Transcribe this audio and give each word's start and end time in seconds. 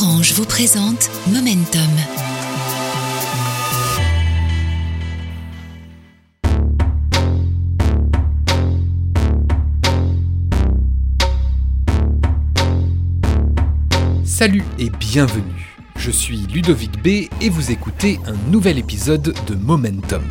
Orange 0.00 0.32
vous 0.34 0.44
présente 0.44 1.10
Momentum. 1.28 1.80
Salut 14.24 14.62
et 14.78 14.90
bienvenue. 14.90 15.42
Je 15.96 16.10
suis 16.10 16.36
Ludovic 16.36 17.02
B 17.02 17.28
et 17.40 17.48
vous 17.48 17.72
écoutez 17.72 18.20
un 18.26 18.36
nouvel 18.50 18.78
épisode 18.78 19.34
de 19.46 19.54
Momentum. 19.54 20.22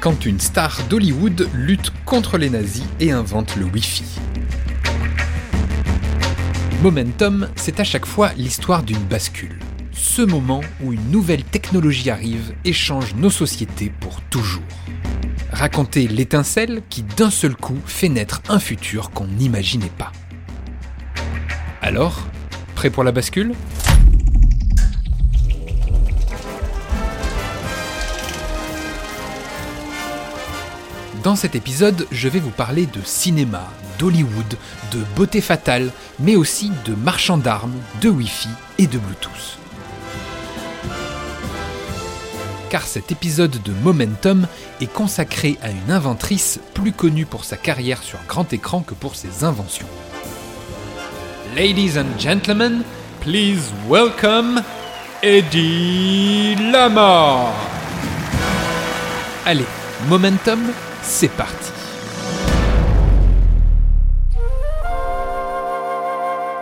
Quand 0.00 0.26
une 0.26 0.40
star 0.40 0.82
d'Hollywood 0.90 1.48
lutte 1.54 1.92
contre 2.04 2.36
les 2.36 2.50
nazis 2.50 2.84
et 3.00 3.10
invente 3.10 3.56
le 3.56 3.64
Wi-Fi. 3.66 4.04
Momentum, 6.82 7.48
c'est 7.54 7.78
à 7.78 7.84
chaque 7.84 8.06
fois 8.06 8.32
l'histoire 8.36 8.82
d'une 8.82 9.04
bascule. 9.04 9.56
Ce 9.92 10.20
moment 10.20 10.62
où 10.82 10.92
une 10.92 11.12
nouvelle 11.12 11.44
technologie 11.44 12.10
arrive 12.10 12.54
et 12.64 12.72
change 12.72 13.14
nos 13.14 13.30
sociétés 13.30 13.92
pour 14.00 14.20
toujours. 14.22 14.64
Raconter 15.52 16.08
l'étincelle 16.08 16.82
qui 16.90 17.04
d'un 17.04 17.30
seul 17.30 17.54
coup 17.54 17.78
fait 17.86 18.08
naître 18.08 18.42
un 18.48 18.58
futur 18.58 19.12
qu'on 19.12 19.28
n'imaginait 19.28 19.92
pas. 19.96 20.10
Alors, 21.80 22.26
prêt 22.74 22.90
pour 22.90 23.04
la 23.04 23.12
bascule? 23.12 23.52
Dans 31.22 31.36
cet 31.36 31.54
épisode, 31.54 32.08
je 32.10 32.28
vais 32.28 32.40
vous 32.40 32.50
parler 32.50 32.86
de 32.86 33.00
cinéma, 33.04 33.70
d'Hollywood, 34.02 34.56
de 34.90 34.98
beauté 35.14 35.40
fatale, 35.40 35.92
mais 36.18 36.34
aussi 36.34 36.72
de 36.84 36.92
marchands 36.92 37.38
d'armes, 37.38 37.78
de 38.00 38.08
Wi-Fi 38.08 38.48
et 38.78 38.88
de 38.88 38.98
Bluetooth. 38.98 39.58
Car 42.68 42.82
cet 42.82 43.12
épisode 43.12 43.62
de 43.62 43.72
Momentum 43.84 44.48
est 44.80 44.92
consacré 44.92 45.56
à 45.62 45.70
une 45.70 45.92
inventrice 45.92 46.58
plus 46.74 46.90
connue 46.90 47.26
pour 47.26 47.44
sa 47.44 47.56
carrière 47.56 48.02
sur 48.02 48.18
grand 48.26 48.52
écran 48.52 48.80
que 48.80 48.94
pour 48.94 49.14
ses 49.14 49.44
inventions. 49.44 49.86
Ladies 51.54 51.96
and 51.96 52.18
gentlemen, 52.18 52.82
please 53.20 53.70
welcome 53.88 54.62
Eddie 55.22 56.56
Lamar. 56.72 57.52
Allez, 59.46 59.66
Momentum, 60.08 60.72
c'est 61.02 61.30
parti. 61.30 61.81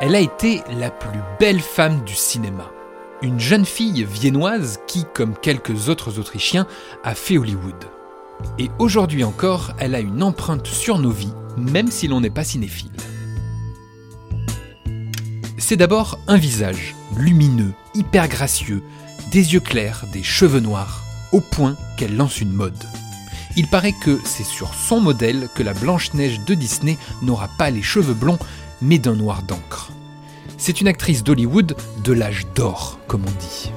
Elle 0.03 0.15
a 0.15 0.21
été 0.21 0.63
la 0.79 0.91
plus 0.91 1.21
belle 1.39 1.61
femme 1.61 2.03
du 2.05 2.15
cinéma. 2.15 2.71
Une 3.21 3.39
jeune 3.39 3.67
fille 3.67 4.03
viennoise 4.03 4.81
qui, 4.87 5.05
comme 5.13 5.37
quelques 5.37 5.91
autres 5.91 6.19
Autrichiens, 6.19 6.67
a 7.05 7.15
fait 7.15 7.37
Hollywood. 7.37 7.85
Et 8.59 8.71
aujourd'hui 8.79 9.25
encore, 9.25 9.73
elle 9.79 9.95
a 9.95 10.01
une 10.01 10.23
empreinte 10.23 10.67
sur 10.67 10.99
nos 10.99 11.11
vies, 11.11 11.35
même 11.59 11.91
si 11.91 12.09
l'on 12.09 12.23
n'est 12.23 12.31
pas 12.31 12.45
cinéphile. 12.45 12.91
C'est 15.59 15.77
d'abord 15.77 16.19
un 16.29 16.39
visage, 16.39 16.95
lumineux, 17.19 17.75
hyper 17.95 18.27
gracieux, 18.29 18.83
des 19.33 19.53
yeux 19.53 19.61
clairs, 19.61 20.07
des 20.15 20.23
cheveux 20.23 20.61
noirs, 20.61 21.03
au 21.33 21.43
point 21.43 21.77
qu'elle 21.99 22.17
lance 22.17 22.41
une 22.41 22.55
mode. 22.55 22.87
Il 23.55 23.69
paraît 23.69 23.95
que 24.03 24.19
c'est 24.25 24.45
sur 24.45 24.73
son 24.73 24.99
modèle 24.99 25.51
que 25.55 25.63
la 25.63 25.75
Blanche-Neige 25.75 26.41
de 26.47 26.55
Disney 26.55 26.97
n'aura 27.21 27.49
pas 27.59 27.69
les 27.69 27.83
cheveux 27.83 28.15
blonds, 28.15 28.39
mais 28.81 28.99
d'un 28.99 29.15
noir 29.15 29.43
d'encre. 29.43 29.90
C'est 30.63 30.83
une 30.83 30.89
actrice 30.89 31.25
d'Hollywood 31.25 31.75
de 32.05 32.13
l'âge 32.13 32.47
d'or, 32.55 32.99
comme 33.07 33.23
on 33.23 33.41
dit. 33.41 33.73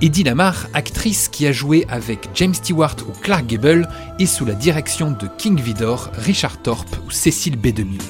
Eddie 0.00 0.24
Lamar, 0.24 0.66
actrice 0.74 1.28
qui 1.28 1.46
a 1.46 1.52
joué 1.52 1.86
avec 1.88 2.28
James 2.34 2.52
Stewart 2.52 2.96
ou 3.08 3.12
Clark 3.20 3.46
Gable 3.46 3.88
et 4.18 4.26
sous 4.26 4.44
la 4.44 4.54
direction 4.54 5.12
de 5.12 5.28
King 5.38 5.60
Vidor, 5.60 6.10
Richard 6.14 6.60
Thorpe 6.62 6.96
ou 7.06 7.12
Cécile 7.12 7.56
B. 7.56 7.68
DeMille. 7.68 8.02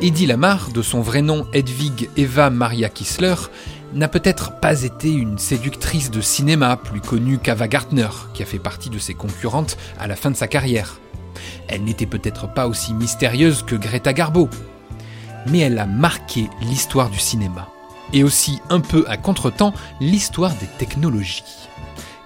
Eddie 0.00 0.24
Lamar, 0.24 0.70
de 0.70 0.80
son 0.80 1.02
vrai 1.02 1.20
nom 1.20 1.46
Hedwig 1.52 2.08
Eva 2.16 2.48
Maria 2.48 2.88
Kissler, 2.88 3.34
n'a 3.92 4.08
peut-être 4.08 4.60
pas 4.60 4.84
été 4.84 5.12
une 5.12 5.36
séductrice 5.36 6.10
de 6.10 6.22
cinéma 6.22 6.78
plus 6.78 7.02
connue 7.02 7.36
qu'Ava 7.36 7.68
Gardner, 7.68 8.08
qui 8.32 8.42
a 8.42 8.46
fait 8.46 8.58
partie 8.58 8.88
de 8.88 8.98
ses 8.98 9.12
concurrentes 9.12 9.76
à 10.00 10.06
la 10.06 10.16
fin 10.16 10.30
de 10.30 10.36
sa 10.36 10.48
carrière. 10.48 10.98
Elle 11.68 11.84
n'était 11.84 12.06
peut-être 12.06 12.50
pas 12.54 12.68
aussi 12.68 12.94
mystérieuse 12.94 13.62
que 13.62 13.76
Greta 13.76 14.14
Garbo, 14.14 14.48
mais 15.50 15.60
elle 15.60 15.78
a 15.78 15.86
marqué 15.86 16.48
l'histoire 16.60 17.10
du 17.10 17.18
cinéma, 17.18 17.68
et 18.12 18.24
aussi 18.24 18.60
un 18.70 18.80
peu 18.80 19.04
à 19.08 19.16
contretemps 19.16 19.74
l'histoire 20.00 20.54
des 20.54 20.66
technologies. 20.66 21.68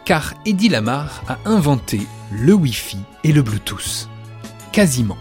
Car 0.04 0.34
Eddie 0.44 0.68
Lamar 0.68 1.22
a 1.28 1.38
inventé 1.44 2.06
le 2.30 2.54
Wi-Fi 2.54 2.98
et 3.24 3.32
le 3.32 3.42
Bluetooth. 3.42 4.08
Quasiment. 4.72 5.18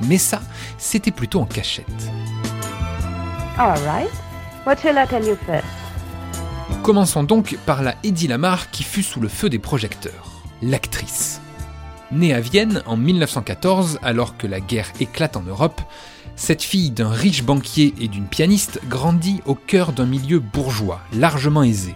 Mais 0.00 0.18
ça, 0.18 0.40
c'était 0.78 1.10
plutôt 1.10 1.40
en 1.40 1.46
cachette. 1.46 1.86
All 3.58 3.78
right. 3.86 4.10
What 4.66 4.76
shall 4.76 4.96
I 4.96 5.06
tell 5.06 5.24
you 5.26 5.36
first? 5.46 5.66
Commençons 6.82 7.22
donc 7.22 7.56
par 7.66 7.82
la 7.82 7.94
Eddie 8.02 8.26
Lamar 8.26 8.70
qui 8.70 8.82
fut 8.82 9.02
sous 9.02 9.20
le 9.20 9.28
feu 9.28 9.48
des 9.48 9.58
projecteurs, 9.58 10.42
l'actrice. 10.62 11.40
Née 12.10 12.34
à 12.34 12.40
Vienne 12.40 12.82
en 12.86 12.96
1914 12.96 13.98
alors 14.02 14.36
que 14.36 14.46
la 14.46 14.60
guerre 14.60 14.90
éclate 14.98 15.36
en 15.36 15.42
Europe, 15.42 15.80
cette 16.36 16.62
fille 16.62 16.90
d'un 16.90 17.10
riche 17.10 17.42
banquier 17.42 17.94
et 18.00 18.08
d'une 18.08 18.26
pianiste 18.26 18.80
grandit 18.88 19.40
au 19.46 19.54
cœur 19.54 19.92
d'un 19.92 20.06
milieu 20.06 20.40
bourgeois, 20.40 21.00
largement 21.12 21.62
aisé. 21.62 21.94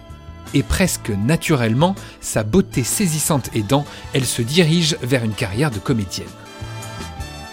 Et 0.53 0.63
presque 0.63 1.09
naturellement, 1.09 1.95
sa 2.21 2.43
beauté 2.43 2.83
saisissante 2.83 3.49
aidant, 3.53 3.85
elle 4.13 4.25
se 4.25 4.41
dirige 4.41 4.97
vers 5.01 5.23
une 5.23 5.33
carrière 5.33 5.71
de 5.71 5.79
comédienne. 5.79 6.27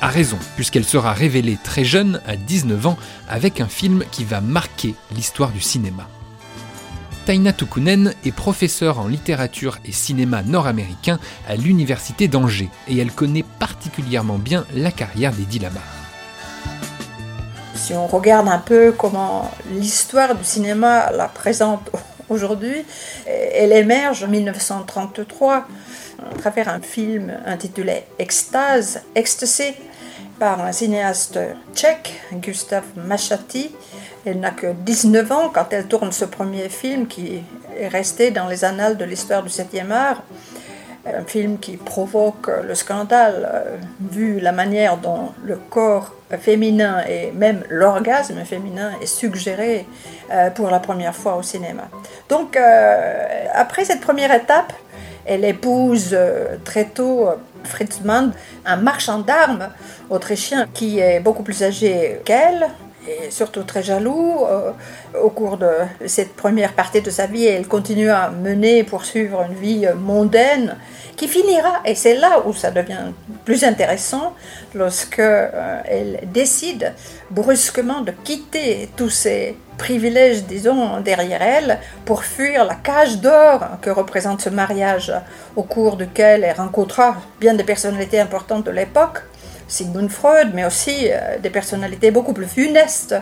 A 0.00 0.08
raison, 0.08 0.38
puisqu'elle 0.56 0.84
sera 0.84 1.12
révélée 1.12 1.58
très 1.62 1.84
jeune, 1.84 2.20
à 2.26 2.36
19 2.36 2.86
ans, 2.86 2.98
avec 3.28 3.60
un 3.60 3.68
film 3.68 4.04
qui 4.12 4.24
va 4.24 4.40
marquer 4.40 4.94
l'histoire 5.14 5.50
du 5.50 5.60
cinéma. 5.60 6.08
Taina 7.24 7.54
Tukunen 7.54 8.12
est 8.24 8.32
professeure 8.32 9.00
en 9.00 9.08
littérature 9.08 9.78
et 9.86 9.92
cinéma 9.92 10.42
nord-américain 10.42 11.18
à 11.48 11.56
l'université 11.56 12.28
d'Angers 12.28 12.68
et 12.86 12.98
elle 12.98 13.12
connaît 13.12 13.44
particulièrement 13.58 14.38
bien 14.38 14.66
la 14.74 14.92
carrière 14.92 15.32
d'Eddie 15.32 15.58
Lamar. 15.58 16.03
Si 17.74 17.92
on 17.92 18.06
regarde 18.06 18.48
un 18.48 18.58
peu 18.58 18.92
comment 18.92 19.50
l'histoire 19.72 20.34
du 20.34 20.44
cinéma 20.44 21.10
la 21.10 21.28
présente 21.28 21.90
aujourd'hui, 22.28 22.84
elle 23.26 23.72
émerge 23.72 24.24
en 24.24 24.28
1933 24.28 25.66
à 26.32 26.38
travers 26.38 26.68
un 26.68 26.80
film 26.80 27.32
intitulé 27.44 28.04
Extase, 28.18 29.02
Ecstasy, 29.14 29.74
par 30.38 30.64
un 30.64 30.72
cinéaste 30.72 31.38
tchèque, 31.74 32.20
Gustav 32.32 32.84
Machati. 32.96 33.70
Elle 34.24 34.40
n'a 34.40 34.50
que 34.52 34.72
19 34.72 35.32
ans 35.32 35.50
quand 35.52 35.66
elle 35.70 35.86
tourne 35.86 36.12
ce 36.12 36.24
premier 36.24 36.68
film 36.68 37.06
qui 37.06 37.42
est 37.78 37.88
resté 37.88 38.30
dans 38.30 38.48
les 38.48 38.64
annales 38.64 38.96
de 38.96 39.04
l'histoire 39.04 39.42
du 39.42 39.50
7e 39.50 39.90
art. 39.90 40.22
Un 41.06 41.24
film 41.24 41.58
qui 41.58 41.76
provoque 41.76 42.50
le 42.66 42.74
scandale, 42.74 43.48
euh, 43.52 43.76
vu 44.00 44.40
la 44.40 44.52
manière 44.52 44.96
dont 44.96 45.32
le 45.44 45.56
corps 45.56 46.14
féminin 46.40 47.02
et 47.06 47.30
même 47.32 47.62
l'orgasme 47.68 48.42
féminin 48.44 48.92
est 49.02 49.06
suggéré 49.06 49.86
euh, 50.32 50.48
pour 50.50 50.70
la 50.70 50.80
première 50.80 51.14
fois 51.14 51.36
au 51.36 51.42
cinéma. 51.42 51.88
Donc, 52.30 52.56
euh, 52.56 53.46
après 53.52 53.84
cette 53.84 54.00
première 54.00 54.32
étape, 54.32 54.72
elle 55.26 55.44
épouse 55.44 56.16
très 56.64 56.84
tôt 56.84 57.28
Fritz 57.64 58.00
Mann, 58.02 58.32
un 58.64 58.76
marchand 58.76 59.18
d'armes 59.18 59.68
autrichien 60.10 60.68
qui 60.72 60.98
est 61.00 61.20
beaucoup 61.20 61.42
plus 61.42 61.62
âgé 61.62 62.20
qu'elle 62.24 62.68
et 63.08 63.30
surtout 63.30 63.62
très 63.62 63.82
jaloux. 63.82 64.44
Euh, 64.46 64.72
au 65.22 65.30
cours 65.30 65.56
de 65.56 65.70
cette 66.06 66.34
première 66.34 66.72
partie 66.72 67.00
de 67.00 67.10
sa 67.10 67.26
vie, 67.26 67.46
elle 67.46 67.66
continue 67.68 68.10
à 68.10 68.30
mener, 68.30 68.84
poursuivre 68.84 69.44
une 69.48 69.54
vie 69.54 69.86
mondaine 69.96 70.76
qui 71.16 71.28
finira, 71.28 71.80
et 71.84 71.94
c'est 71.94 72.16
là 72.16 72.42
où 72.44 72.52
ça 72.52 72.70
devient 72.70 73.12
plus 73.44 73.64
intéressant, 73.64 74.34
lorsque 74.74 75.20
euh, 75.20 75.80
elle 75.84 76.20
décide 76.32 76.92
brusquement 77.30 78.00
de 78.00 78.10
quitter 78.10 78.88
tous 78.96 79.10
ces 79.10 79.56
privilèges, 79.78 80.44
disons, 80.44 81.00
derrière 81.00 81.42
elle, 81.42 81.78
pour 82.04 82.24
fuir 82.24 82.64
la 82.64 82.74
cage 82.74 83.18
d'or 83.18 83.60
que 83.80 83.90
représente 83.90 84.40
ce 84.40 84.50
mariage, 84.50 85.12
au 85.56 85.62
cours 85.62 85.96
duquel 85.96 86.44
elle 86.44 86.56
rencontrera 86.56 87.16
bien 87.40 87.54
des 87.54 87.64
personnalités 87.64 88.20
importantes 88.20 88.64
de 88.66 88.70
l'époque, 88.70 89.22
Sigmund 89.68 90.10
Freud, 90.10 90.50
mais 90.54 90.64
aussi 90.64 91.08
euh, 91.10 91.38
des 91.42 91.50
personnalités 91.50 92.10
beaucoup 92.10 92.32
plus 92.32 92.46
funestes, 92.46 93.14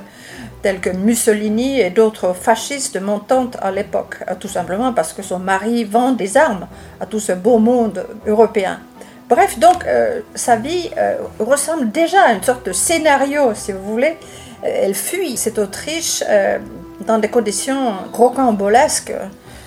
telles 0.63 0.81
que 0.81 0.91
Mussolini 0.91 1.81
et 1.81 1.91
d'autres 1.91 2.33
fascistes 2.35 3.01
montantes 3.01 3.57
à 3.61 3.71
l'époque, 3.71 4.17
euh, 4.29 4.35
tout 4.39 4.49
simplement 4.49 4.93
parce 4.93 5.13
que 5.13 5.23
son 5.23 5.39
mari 5.39 5.85
vend 5.85 6.13
des 6.13 6.37
armes 6.37 6.67
à 7.01 7.07
tout 7.07 7.21
ce 7.21 7.33
beau 7.33 7.59
monde 7.59 8.05
européen. 8.27 8.81
Bref, 9.29 9.59
donc 9.59 9.85
euh, 9.87 10.21
sa 10.35 10.57
vie 10.57 10.91
ressemble 11.39 11.91
déjà 11.91 12.23
à 12.23 12.33
une 12.33 12.43
sorte 12.43 12.67
de 12.67 12.73
scénario, 12.73 13.55
si 13.55 13.73
vous 13.73 13.83
voulez. 13.83 14.17
Elle 14.63 14.95
fuit 14.95 15.37
cette 15.37 15.59
Autriche 15.59 16.23
dans 17.07 17.19
des 17.19 17.29
conditions 17.29 17.95
rocambolesques. 18.13 19.15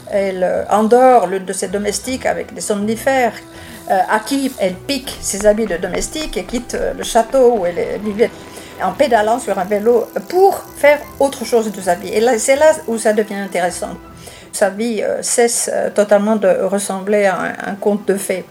Elle 0.09 0.65
endort 0.69 1.27
l'une 1.27 1.45
de 1.45 1.51
ses 1.51 1.67
domestiques 1.67 2.25
avec 2.27 2.53
des 2.53 2.61
somnifères, 2.61 3.33
à 3.89 4.19
qui 4.19 4.51
elle 4.59 4.75
pique 4.75 5.17
ses 5.21 5.45
habits 5.45 5.65
de 5.65 5.77
domestique 5.77 6.37
et 6.37 6.43
quitte 6.43 6.77
le 6.97 7.03
château 7.03 7.57
où 7.59 7.65
elle 7.65 7.99
vivait 8.01 8.31
en 8.83 8.91
pédalant 8.91 9.39
sur 9.39 9.57
un 9.57 9.63
vélo 9.63 10.05
pour 10.29 10.57
faire 10.75 10.99
autre 11.19 11.45
chose 11.45 11.71
de 11.71 11.81
sa 11.81 11.95
vie. 11.95 12.09
Et 12.09 12.37
c'est 12.37 12.55
là 12.55 12.73
où 12.87 12.97
ça 12.97 13.13
devient 13.13 13.35
intéressant. 13.35 13.95
Sa 14.51 14.69
vie 14.69 15.03
cesse 15.21 15.69
totalement 15.93 16.35
de 16.35 16.47
ressembler 16.63 17.25
à 17.25 17.53
un, 17.67 17.75
conte 17.75 18.07
de 18.07 18.15
fées. 18.15 18.45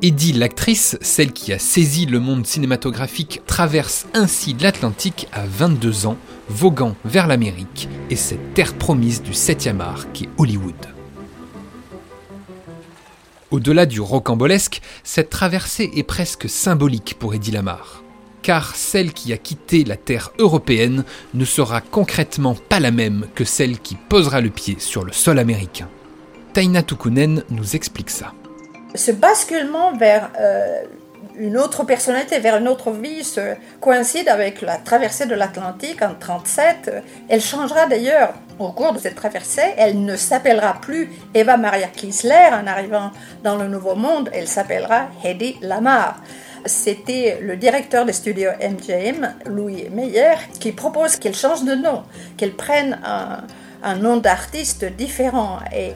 Eddie, 0.00 0.32
l'actrice, 0.32 0.96
celle 1.00 1.32
qui 1.32 1.52
a 1.52 1.58
saisi 1.58 2.06
le 2.06 2.20
monde 2.20 2.46
cinématographique, 2.46 3.42
traverse 3.46 4.06
ainsi 4.14 4.56
l'Atlantique 4.60 5.26
à 5.32 5.42
22 5.44 6.06
ans, 6.06 6.16
voguant 6.48 6.94
vers 7.04 7.26
l'Amérique 7.26 7.88
et 8.08 8.16
cette 8.16 8.54
terre 8.54 8.74
promise 8.74 9.22
du 9.22 9.32
7e 9.32 9.80
art 9.80 10.06
est 10.14 10.28
Hollywood. 10.38 10.97
Au-delà 13.50 13.86
du 13.86 14.00
rocambolesque, 14.00 14.80
cette 15.04 15.30
traversée 15.30 15.90
est 15.96 16.02
presque 16.02 16.48
symbolique 16.48 17.16
pour 17.18 17.34
Eddie 17.34 17.52
Lamar. 17.52 18.02
Car 18.42 18.76
celle 18.76 19.12
qui 19.12 19.32
a 19.32 19.36
quitté 19.36 19.84
la 19.84 19.96
terre 19.96 20.30
européenne 20.38 21.04
ne 21.34 21.44
sera 21.44 21.80
concrètement 21.80 22.54
pas 22.54 22.80
la 22.80 22.90
même 22.90 23.26
que 23.34 23.44
celle 23.44 23.78
qui 23.78 23.96
posera 23.96 24.40
le 24.40 24.50
pied 24.50 24.76
sur 24.78 25.04
le 25.04 25.12
sol 25.12 25.38
américain. 25.38 25.88
Taina 26.52 26.82
Tukunen 26.82 27.42
nous 27.50 27.74
explique 27.74 28.10
ça 28.10 28.32
ce 28.94 29.12
basculement 29.12 29.92
vers 29.92 30.30
euh, 30.40 30.82
une 31.36 31.56
autre 31.56 31.84
personnalité, 31.84 32.38
vers 32.40 32.56
une 32.56 32.68
autre 32.68 32.90
vie, 32.90 33.22
se 33.22 33.54
coïncide 33.80 34.28
avec 34.28 34.60
la 34.62 34.76
traversée 34.76 35.26
de 35.26 35.34
l'Atlantique 35.34 36.02
en 36.02 36.08
1937. 36.08 36.90
Elle 37.28 37.40
changera 37.40 37.86
d'ailleurs 37.86 38.34
au 38.58 38.72
cours 38.72 38.92
de 38.92 38.98
cette 38.98 39.14
traversée. 39.14 39.74
Elle 39.76 40.04
ne 40.04 40.16
s'appellera 40.16 40.74
plus 40.80 41.10
Eva 41.34 41.56
Maria 41.56 41.88
Kisler 41.88 42.50
en 42.52 42.66
arrivant 42.66 43.10
dans 43.42 43.56
le 43.56 43.68
Nouveau 43.68 43.94
Monde. 43.94 44.30
Elle 44.32 44.48
s'appellera 44.48 45.08
Hedy 45.24 45.56
Lamar. 45.62 46.20
C'était 46.66 47.38
le 47.40 47.56
directeur 47.56 48.04
des 48.04 48.12
studios 48.12 48.50
MGM, 48.60 49.34
Louis 49.46 49.88
Meyer, 49.90 50.34
qui 50.58 50.72
propose 50.72 51.16
qu'elle 51.16 51.34
change 51.34 51.64
de 51.64 51.74
nom, 51.74 52.02
qu'elle 52.36 52.52
prenne 52.52 52.98
un, 53.04 53.44
un 53.82 53.96
nom 53.96 54.16
d'artiste 54.16 54.84
différent. 54.84 55.60
Et 55.74 55.94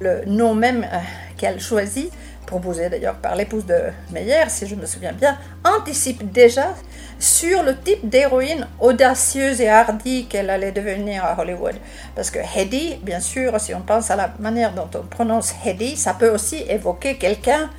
le 0.00 0.24
nom 0.26 0.54
même 0.54 0.84
euh, 0.84 0.98
qu'elle 1.36 1.60
choisit, 1.60 2.12
proposé 2.46 2.88
d'ailleurs 2.88 3.16
par 3.16 3.34
l'épouse 3.34 3.66
de 3.66 3.78
Meyer, 4.12 4.44
si 4.48 4.66
je 4.66 4.74
me 4.74 4.86
souviens 4.86 5.12
bien, 5.12 5.36
anticipe 5.64 6.30
déjà 6.30 6.74
sur 7.18 7.62
le 7.62 7.78
type 7.78 8.08
d'héroïne 8.08 8.66
audacieuse 8.80 9.60
et 9.60 9.68
hardie 9.68 10.26
qu'elle 10.26 10.50
allait 10.50 10.72
devenir 10.72 11.24
à 11.24 11.38
Hollywood. 11.38 11.74
Parce 12.14 12.30
que 12.30 12.38
Hedy, 12.38 12.96
bien 13.02 13.20
sûr, 13.20 13.58
si 13.60 13.74
on 13.74 13.80
pense 13.80 14.10
à 14.10 14.16
la 14.16 14.32
manière 14.38 14.72
dont 14.74 14.88
on 14.94 15.06
prononce 15.06 15.54
Hedy, 15.64 15.96
ça 15.96 16.14
peut 16.14 16.30
aussi 16.30 16.64
évoquer 16.68 17.16
quelqu'un 17.16 17.70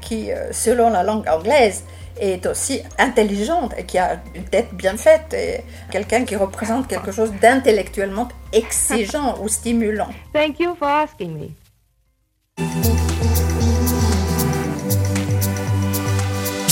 qui, 0.00 0.32
euh, 0.32 0.52
selon 0.52 0.90
la 0.90 1.02
langue 1.02 1.28
anglaise, 1.28 1.84
est 2.20 2.44
aussi 2.46 2.82
intelligente 2.98 3.72
et 3.78 3.84
qui 3.84 3.98
a 3.98 4.20
une 4.34 4.44
tête 4.44 4.74
bien 4.74 4.96
faite 4.96 5.32
et 5.32 5.64
quelqu'un 5.90 6.24
qui 6.24 6.36
représente 6.36 6.86
quelque 6.86 7.12
chose 7.12 7.32
d'intellectuellement 7.40 8.28
exigeant 8.52 9.38
ou 9.40 9.48
stimulant. 9.48 10.10
Thank 10.32 10.60
you 10.60 10.74
for 10.78 10.88
asking 10.88 11.38
me. 11.38 13.09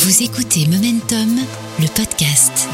Vous 0.09 0.23
écoutez 0.23 0.67
Momentum, 0.67 1.37
le 1.79 1.87
podcast. 1.95 2.67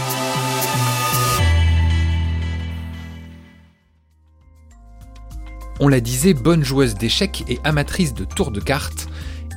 On 5.80 5.88
la 5.88 5.98
disait, 5.98 6.32
bonne 6.32 6.62
joueuse 6.62 6.94
d'échecs 6.94 7.42
et 7.48 7.58
amatrice 7.64 8.14
de 8.14 8.24
tours 8.24 8.52
de 8.52 8.60
cartes, 8.60 9.08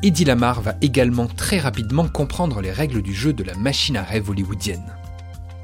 Eddie 0.01 0.25
Lamar 0.25 0.61
va 0.61 0.73
également 0.81 1.27
très 1.27 1.59
rapidement 1.59 2.07
comprendre 2.07 2.61
les 2.61 2.71
règles 2.71 3.03
du 3.03 3.13
jeu 3.13 3.31
de 3.31 3.43
la 3.43 3.53
machine 3.53 3.97
à 3.97 4.01
rêve 4.01 4.31
hollywoodienne. 4.31 4.95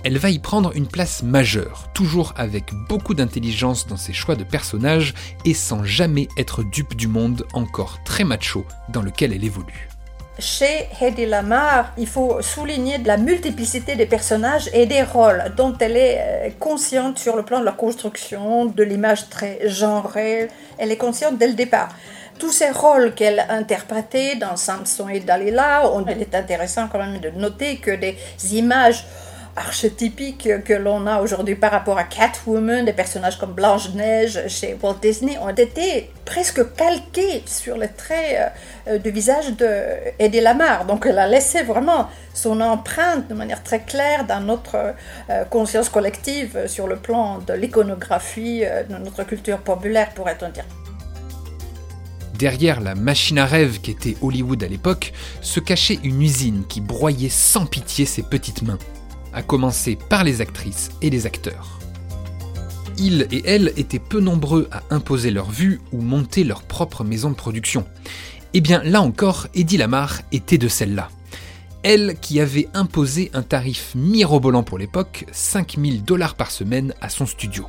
Elle 0.03 0.19
va 0.19 0.29
y 0.29 0.37
prendre 0.37 0.71
une 0.75 0.87
place 0.87 1.23
majeure, 1.23 1.87
toujours 1.95 2.33
avec 2.35 2.75
beaucoup 2.87 3.15
d'intelligence 3.15 3.87
dans 3.87 3.97
ses 3.97 4.13
choix 4.13 4.35
de 4.35 4.43
personnages 4.43 5.15
et 5.45 5.55
sans 5.55 5.83
jamais 5.83 6.27
être 6.37 6.61
dupe 6.61 6.95
du 6.95 7.07
monde 7.07 7.47
encore 7.53 8.03
très 8.03 8.23
macho 8.23 8.67
dans 8.89 9.01
lequel 9.01 9.33
elle 9.33 9.43
évolue. 9.43 9.89
Chez 10.39 10.89
Hedy 10.99 11.27
Lamar, 11.27 11.93
il 11.95 12.07
faut 12.07 12.41
souligner 12.41 12.97
la 12.97 13.17
multiplicité 13.17 13.95
des 13.95 14.07
personnages 14.07 14.67
et 14.73 14.87
des 14.87 15.03
rôles 15.03 15.43
dont 15.55 15.75
elle 15.79 15.95
est 15.95 16.17
euh, 16.19 16.49
consciente 16.59 17.19
sur 17.19 17.35
le 17.35 17.43
plan 17.43 17.59
de 17.59 17.65
la 17.65 17.71
construction, 17.71 18.65
de 18.65 18.81
l'image 18.81 19.29
très 19.29 19.59
genrée. 19.69 20.47
Elle 20.79 20.91
est 20.91 20.97
consciente 20.97 21.37
dès 21.37 21.47
le 21.47 21.53
départ. 21.53 21.89
Tous 22.39 22.51
ces 22.51 22.71
rôles 22.71 23.13
qu'elle 23.13 23.41
a 23.41 23.51
interprétés 23.51 24.35
dans 24.35 24.55
Samson 24.55 25.07
et 25.07 25.19
Dalila, 25.19 25.83
il 26.09 26.21
est 26.21 26.33
intéressant 26.33 26.87
quand 26.91 26.97
même 26.97 27.19
de 27.19 27.29
noter 27.29 27.77
que 27.77 27.91
des 27.91 28.17
images 28.53 29.05
archétypiques 29.55 30.49
que 30.65 30.73
l'on 30.73 31.05
a 31.05 31.21
aujourd'hui 31.21 31.55
par 31.55 31.71
rapport 31.71 31.97
à 31.97 32.03
Catwoman, 32.03 32.85
des 32.85 32.93
personnages 32.93 33.37
comme 33.37 33.53
Blanche-Neige 33.53 34.47
chez 34.47 34.75
Walt 34.81 34.97
Disney 35.01 35.37
ont 35.37 35.49
été 35.49 36.09
presque 36.25 36.75
calqués 36.75 37.43
sur 37.45 37.77
les 37.77 37.89
traits 37.89 38.53
euh, 38.87 38.97
du 38.97 39.11
visage 39.11 39.55
de 39.55 40.41
Lamar. 40.41 40.85
Donc 40.85 41.05
elle 41.05 41.19
a 41.19 41.27
laissé 41.27 41.61
vraiment 41.61 42.09
son 42.33 42.61
empreinte 42.61 43.27
de 43.27 43.35
manière 43.35 43.61
très 43.61 43.81
claire 43.81 44.25
dans 44.25 44.39
notre 44.39 44.95
euh, 45.29 45.43
conscience 45.45 45.89
collective 45.89 46.67
sur 46.67 46.87
le 46.87 46.95
plan 46.95 47.37
de 47.39 47.53
l'iconographie 47.53 48.63
euh, 48.63 48.83
de 48.83 48.97
notre 48.97 49.23
culture 49.23 49.59
populaire, 49.59 50.09
pourrait-on 50.15 50.49
dire. 50.49 50.65
Derrière 52.33 52.81
la 52.81 52.95
machine 52.95 53.37
à 53.37 53.45
rêve 53.45 53.79
qu'était 53.81 54.17
Hollywood 54.21 54.63
à 54.63 54.67
l'époque, 54.67 55.13
se 55.41 55.59
cachait 55.59 55.99
une 56.03 56.21
usine 56.21 56.63
qui 56.67 56.81
broyait 56.81 57.29
sans 57.29 57.67
pitié 57.67 58.05
ses 58.07 58.23
petites 58.23 58.63
mains 58.63 58.79
à 59.33 59.41
commencer 59.41 59.97
par 60.09 60.23
les 60.23 60.41
actrices 60.41 60.91
et 61.01 61.09
les 61.09 61.25
acteurs. 61.25 61.79
Ils 62.97 63.27
et 63.31 63.41
elles 63.45 63.73
étaient 63.77 63.99
peu 63.99 64.19
nombreux 64.19 64.67
à 64.71 64.83
imposer 64.91 65.31
leur 65.31 65.49
vue 65.49 65.81
ou 65.91 66.01
monter 66.01 66.43
leur 66.43 66.63
propre 66.63 67.03
maison 67.03 67.29
de 67.29 67.35
production. 67.35 67.85
Eh 68.53 68.61
bien 68.61 68.83
là 68.83 69.01
encore, 69.01 69.47
Eddie 69.55 69.77
Lamar 69.77 70.21
était 70.31 70.57
de 70.59 70.67
celle-là. 70.67 71.09
Elle 71.81 72.15
qui 72.21 72.39
avait 72.39 72.69
imposé 72.73 73.29
un 73.33 73.41
tarif 73.41 73.93
mirobolant 73.95 74.63
pour 74.63 74.77
l'époque, 74.77 75.25
5000 75.31 76.03
dollars 76.03 76.35
par 76.35 76.51
semaine 76.51 76.93
à 77.01 77.09
son 77.09 77.25
studio. 77.25 77.65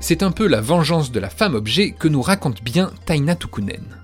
C'est 0.00 0.22
un 0.22 0.32
peu 0.32 0.46
la 0.46 0.60
vengeance 0.60 1.12
de 1.12 1.20
la 1.20 1.30
femme 1.30 1.54
objet 1.54 1.92
que 1.92 2.08
nous 2.08 2.20
raconte 2.20 2.62
bien 2.62 2.90
Taina 3.06 3.36
Tukunen. 3.36 4.03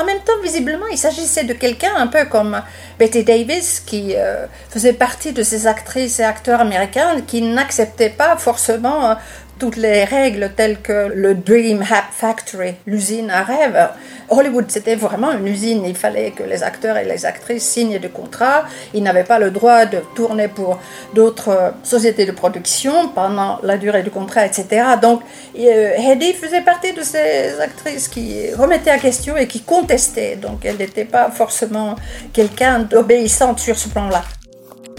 En 0.00 0.04
même 0.04 0.20
temps, 0.20 0.40
visiblement, 0.44 0.86
il 0.86 0.96
s'agissait 0.96 1.42
de 1.42 1.52
quelqu'un 1.54 1.90
un 1.96 2.06
peu 2.06 2.24
comme 2.26 2.62
Betty 3.00 3.24
Davis, 3.24 3.80
qui 3.80 4.14
euh, 4.14 4.46
faisait 4.70 4.92
partie 4.92 5.32
de 5.32 5.42
ces 5.42 5.66
actrices 5.66 6.20
et 6.20 6.24
acteurs 6.24 6.60
américains 6.60 7.20
qui 7.26 7.42
n'acceptaient 7.42 8.08
pas 8.08 8.36
forcément 8.36 9.10
euh, 9.10 9.14
toutes 9.58 9.76
les 9.76 10.04
règles 10.04 10.52
telles 10.56 10.80
que 10.80 11.10
le 11.14 11.34
Dream 11.34 11.82
Factory, 12.12 12.74
l'usine 12.86 13.30
à 13.30 13.42
rêve. 13.42 13.90
Hollywood, 14.30 14.66
c'était 14.68 14.94
vraiment 14.94 15.32
une 15.32 15.48
usine. 15.48 15.84
Il 15.84 15.96
fallait 15.96 16.30
que 16.30 16.42
les 16.42 16.62
acteurs 16.62 16.96
et 16.96 17.04
les 17.04 17.26
actrices 17.26 17.64
signent 17.64 17.98
des 17.98 18.08
contrats. 18.08 18.64
Ils 18.94 19.02
n'avaient 19.02 19.24
pas 19.24 19.38
le 19.38 19.50
droit 19.50 19.86
de 19.86 19.98
tourner 20.14 20.48
pour 20.48 20.78
d'autres 21.14 21.74
sociétés 21.82 22.26
de 22.26 22.32
production 22.32 23.08
pendant 23.08 23.58
la 23.62 23.78
durée 23.78 24.02
du 24.02 24.10
contrat, 24.10 24.46
etc. 24.46 24.66
Donc, 25.00 25.22
euh, 25.58 25.92
Hedy 25.96 26.34
faisait 26.34 26.62
partie 26.62 26.92
de 26.92 27.02
ces 27.02 27.60
actrices 27.60 28.08
qui 28.08 28.52
remettaient 28.54 28.90
à 28.90 28.98
question 28.98 29.36
et 29.36 29.46
qui 29.46 29.60
contestaient. 29.60 30.36
Donc, 30.36 30.64
elle 30.64 30.76
n'était 30.76 31.04
pas 31.04 31.30
forcément 31.30 31.96
quelqu'un 32.32 32.80
d'obéissant 32.80 33.56
sur 33.56 33.76
ce 33.76 33.88
plan-là. 33.88 34.22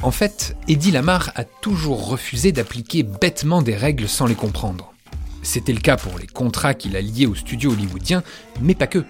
En 0.01 0.11
fait, 0.11 0.55
Eddie 0.69 0.91
Lamar 0.91 1.31
a 1.35 1.43
toujours 1.43 2.07
refusé 2.07 2.53
d'appliquer 2.53 3.03
bêtement 3.03 3.61
des 3.61 3.75
règles 3.75 4.07
sans 4.07 4.25
les 4.25 4.35
comprendre. 4.35 4.93
C'était 5.43 5.73
le 5.73 5.81
cas 5.81 5.97
pour 5.97 6.17
les 6.17 6.27
contrats 6.27 6.73
qu'il 6.73 6.95
a 6.95 7.01
liés 7.01 7.25
au 7.25 7.35
studio 7.35 7.71
hollywoodien, 7.71 8.23
mais 8.61 8.75
pas 8.75 8.87
que. 8.87 9.03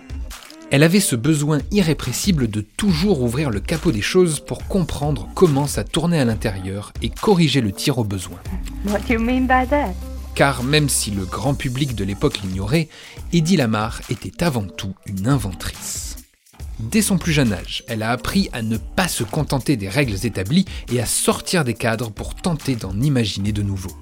Elle 0.72 0.84
avait 0.84 1.00
ce 1.00 1.16
besoin 1.16 1.60
irrépressible 1.72 2.48
de 2.48 2.62
toujours 2.62 3.22
ouvrir 3.22 3.52
le 3.52 3.60
capot 3.60 3.92
des 3.92 4.02
choses 4.02 4.40
pour 4.40 4.68
comprendre 4.68 5.28
comment 5.36 5.68
ça 5.68 5.84
tournait 5.84 6.20
à 6.20 6.26
l'intérieur 6.26 6.92
et 7.04 7.10
corriger 7.10 7.62
le 7.62 7.72
tir 7.72 8.00
au 8.00 8.04
besoin. 8.04 8.40
Car 10.34 10.64
même 10.64 10.90
si 10.90 11.12
le 11.12 11.26
grand 11.26 11.54
public 11.54 11.96
de 11.96 12.04
l'époque 12.04 12.40
l'ignorait, 12.42 12.88
Eddie 13.32 13.58
Lamar 13.58 14.02
était 14.10 14.44
avant 14.44 14.66
tout 14.66 14.96
une 15.06 15.28
inventrice. 15.28 16.09
Dès 16.80 17.02
son 17.02 17.18
plus 17.18 17.34
jeune 17.34 17.52
âge, 17.52 17.84
elle 17.88 18.04
a 18.04 18.12
appris 18.12 18.50
à 18.54 18.62
ne 18.62 18.78
pas 18.78 19.10
se 19.10 19.26
contenter 19.26 19.76
des 19.76 19.90
règles 19.90 20.26
établies 20.26 20.66
et 20.92 21.02
à 21.02 21.06
sortir 21.06 21.66
des 21.66 21.74
cadres 21.74 22.10
pour 22.10 22.36
tenter 22.36 22.78
d'en 22.78 22.98
imaginer 23.02 23.52
de 23.52 23.62
nouveaux. 23.62 23.96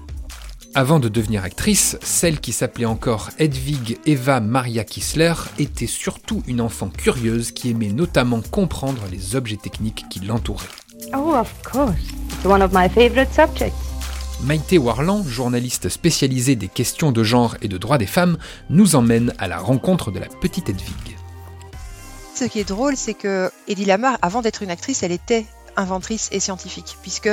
Avant 0.76 1.00
de 1.00 1.08
devenir 1.08 1.42
actrice, 1.42 1.98
celle 2.02 2.38
qui 2.38 2.52
s'appelait 2.52 2.84
encore 2.84 3.30
Hedwig 3.40 3.98
Eva 4.06 4.38
Maria 4.38 4.84
Kissler 4.84 5.34
était 5.58 5.88
surtout 5.88 6.44
une 6.46 6.60
enfant 6.60 6.88
curieuse 6.88 7.50
qui 7.50 7.70
aimait 7.70 7.88
notamment 7.88 8.42
comprendre 8.42 9.02
les 9.10 9.34
objets 9.34 9.56
techniques 9.56 10.04
qui 10.08 10.20
l'entouraient. 10.20 10.68
Oh, 11.16 11.34
of 11.34 11.52
course. 11.64 11.96
It's 12.30 12.44
one 12.44 12.62
of 12.62 12.72
my 12.72 12.88
favorite 12.88 13.32
subjects. 13.32 13.74
Maïté 14.44 14.78
Warland, 14.78 15.24
journaliste 15.26 15.88
spécialisée 15.88 16.54
des 16.54 16.68
questions 16.68 17.10
de 17.10 17.24
genre 17.24 17.56
et 17.60 17.66
de 17.66 17.76
droits 17.76 17.98
des 17.98 18.06
femmes, 18.06 18.38
nous 18.70 18.94
emmène 18.94 19.34
à 19.38 19.48
la 19.48 19.58
rencontre 19.58 20.12
de 20.12 20.20
la 20.20 20.28
petite 20.40 20.68
Hedwig. 20.68 21.17
Ce 22.38 22.44
qui 22.44 22.60
est 22.60 22.68
drôle, 22.68 22.96
c'est 22.96 23.14
que 23.14 23.50
Eddie 23.66 23.84
Lamar, 23.84 24.16
avant 24.22 24.42
d'être 24.42 24.62
une 24.62 24.70
actrice, 24.70 25.02
elle 25.02 25.10
était 25.10 25.44
inventrice 25.74 26.28
et 26.30 26.38
scientifique, 26.38 26.96
puisque 27.02 27.28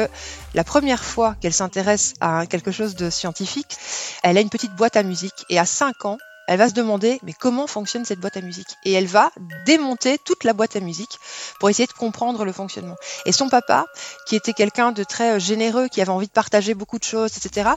la 0.55 0.63
première 0.63 1.03
fois 1.03 1.35
qu'elle 1.39 1.53
s'intéresse 1.53 2.15
à 2.21 2.47
quelque 2.47 2.71
chose 2.71 2.95
de 2.95 3.11
scientifique, 3.11 3.77
elle 4.23 4.35
a 4.35 4.41
une 4.41 4.49
petite 4.49 4.75
boîte 4.75 4.95
à 4.95 5.03
musique, 5.03 5.45
et 5.51 5.59
à 5.59 5.65
5 5.67 6.05
ans, 6.05 6.17
elle 6.47 6.59
va 6.59 6.69
se 6.69 6.73
demander 6.73 7.19
mais 7.23 7.33
comment 7.33 7.67
fonctionne 7.67 8.05
cette 8.05 8.19
boîte 8.19 8.37
à 8.37 8.41
musique? 8.41 8.77
Et 8.83 8.93
elle 8.93 9.07
va 9.07 9.31
démonter 9.65 10.17
toute 10.17 10.43
la 10.43 10.53
boîte 10.53 10.75
à 10.75 10.79
musique 10.79 11.19
pour 11.59 11.69
essayer 11.69 11.87
de 11.87 11.93
comprendre 11.93 12.45
le 12.45 12.51
fonctionnement. 12.51 12.95
Et 13.25 13.31
son 13.31 13.49
papa, 13.49 13.85
qui 14.27 14.35
était 14.35 14.53
quelqu'un 14.53 14.91
de 14.91 15.03
très 15.03 15.35
euh, 15.35 15.39
généreux, 15.39 15.87
qui 15.87 16.01
avait 16.01 16.11
envie 16.11 16.27
de 16.27 16.31
partager 16.31 16.73
beaucoup 16.73 16.99
de 16.99 17.03
choses, 17.03 17.37
etc., 17.37 17.71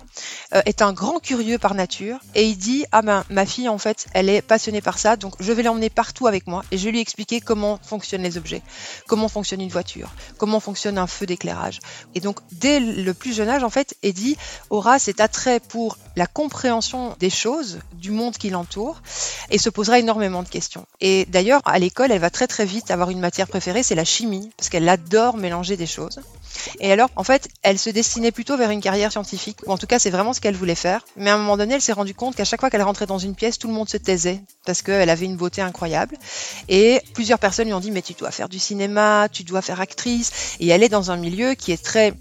euh, 0.54 0.62
est 0.66 0.82
un 0.82 0.92
grand 0.92 1.20
curieux 1.20 1.58
par 1.58 1.74
nature 1.74 2.18
et 2.34 2.46
il 2.46 2.56
dit 2.56 2.84
ah 2.92 3.02
ben 3.02 3.24
ma 3.30 3.46
fille 3.46 3.68
en 3.68 3.78
fait 3.78 4.06
elle 4.12 4.28
est 4.28 4.42
passionnée 4.42 4.80
par 4.80 4.98
ça 4.98 5.16
donc 5.16 5.34
je 5.40 5.52
vais 5.52 5.62
l'emmener 5.62 5.90
partout 5.90 6.26
avec 6.26 6.46
moi 6.46 6.62
et 6.70 6.78
je 6.78 6.84
vais 6.84 6.90
lui 6.90 7.00
expliquer 7.00 7.40
comment 7.40 7.78
fonctionnent 7.82 8.22
les 8.22 8.36
objets, 8.36 8.62
comment 9.06 9.28
fonctionne 9.28 9.60
une 9.60 9.68
voiture, 9.68 10.10
comment 10.36 10.60
fonctionne 10.60 10.98
un 10.98 11.06
feu 11.06 11.26
d'éclairage. 11.26 11.80
Et 12.14 12.20
donc 12.20 12.40
dès 12.52 12.80
le 12.80 13.14
plus 13.14 13.32
jeune 13.34 13.48
âge 13.48 13.64
en 13.64 13.70
fait 13.70 13.96
Eddie 14.02 14.36
aura 14.70 14.98
cet 14.98 15.20
attrait 15.20 15.60
pour 15.60 15.98
la 16.16 16.26
compréhension 16.26 17.14
des 17.18 17.30
choses, 17.30 17.78
du 17.92 18.10
monde 18.10 18.36
qui 18.36 18.50
et 19.50 19.58
se 19.58 19.70
posera 19.70 19.98
énormément 19.98 20.42
de 20.42 20.48
questions. 20.48 20.86
Et 21.00 21.26
d'ailleurs, 21.26 21.60
à 21.64 21.78
l'école, 21.78 22.12
elle 22.12 22.20
va 22.20 22.30
très 22.30 22.46
très 22.46 22.64
vite 22.64 22.90
avoir 22.90 23.10
une 23.10 23.20
matière 23.20 23.46
préférée, 23.46 23.82
c'est 23.82 23.94
la 23.94 24.04
chimie, 24.04 24.50
parce 24.56 24.68
qu'elle 24.68 24.88
adore 24.88 25.36
mélanger 25.36 25.76
des 25.76 25.86
choses. 25.86 26.20
Et 26.80 26.92
alors, 26.92 27.10
en 27.16 27.24
fait, 27.24 27.48
elle 27.62 27.78
se 27.78 27.90
destinait 27.90 28.32
plutôt 28.32 28.56
vers 28.56 28.70
une 28.70 28.80
carrière 28.80 29.12
scientifique, 29.12 29.58
ou 29.66 29.72
en 29.72 29.78
tout 29.78 29.86
cas, 29.86 29.98
c'est 29.98 30.10
vraiment 30.10 30.32
ce 30.32 30.40
qu'elle 30.40 30.56
voulait 30.56 30.74
faire. 30.74 31.04
Mais 31.16 31.30
à 31.30 31.34
un 31.34 31.38
moment 31.38 31.56
donné, 31.56 31.74
elle 31.74 31.82
s'est 31.82 31.92
rendue 31.92 32.14
compte 32.14 32.36
qu'à 32.36 32.44
chaque 32.44 32.60
fois 32.60 32.70
qu'elle 32.70 32.82
rentrait 32.82 33.06
dans 33.06 33.18
une 33.18 33.34
pièce, 33.34 33.58
tout 33.58 33.68
le 33.68 33.74
monde 33.74 33.88
se 33.88 33.96
taisait, 33.96 34.40
parce 34.66 34.82
qu'elle 34.82 35.10
avait 35.10 35.26
une 35.26 35.36
beauté 35.36 35.62
incroyable. 35.62 36.16
Et 36.68 37.00
plusieurs 37.14 37.38
personnes 37.38 37.66
lui 37.66 37.74
ont 37.74 37.80
dit, 37.80 37.90
mais 37.90 38.02
tu 38.02 38.14
dois 38.14 38.30
faire 38.30 38.48
du 38.48 38.58
cinéma, 38.58 39.28
tu 39.30 39.44
dois 39.44 39.62
faire 39.62 39.80
actrice. 39.80 40.56
Et 40.60 40.68
elle 40.68 40.82
est 40.82 40.88
dans 40.88 41.10
un 41.10 41.16
milieu 41.16 41.54
qui 41.54 41.72
est 41.72 41.82
très 41.82 42.14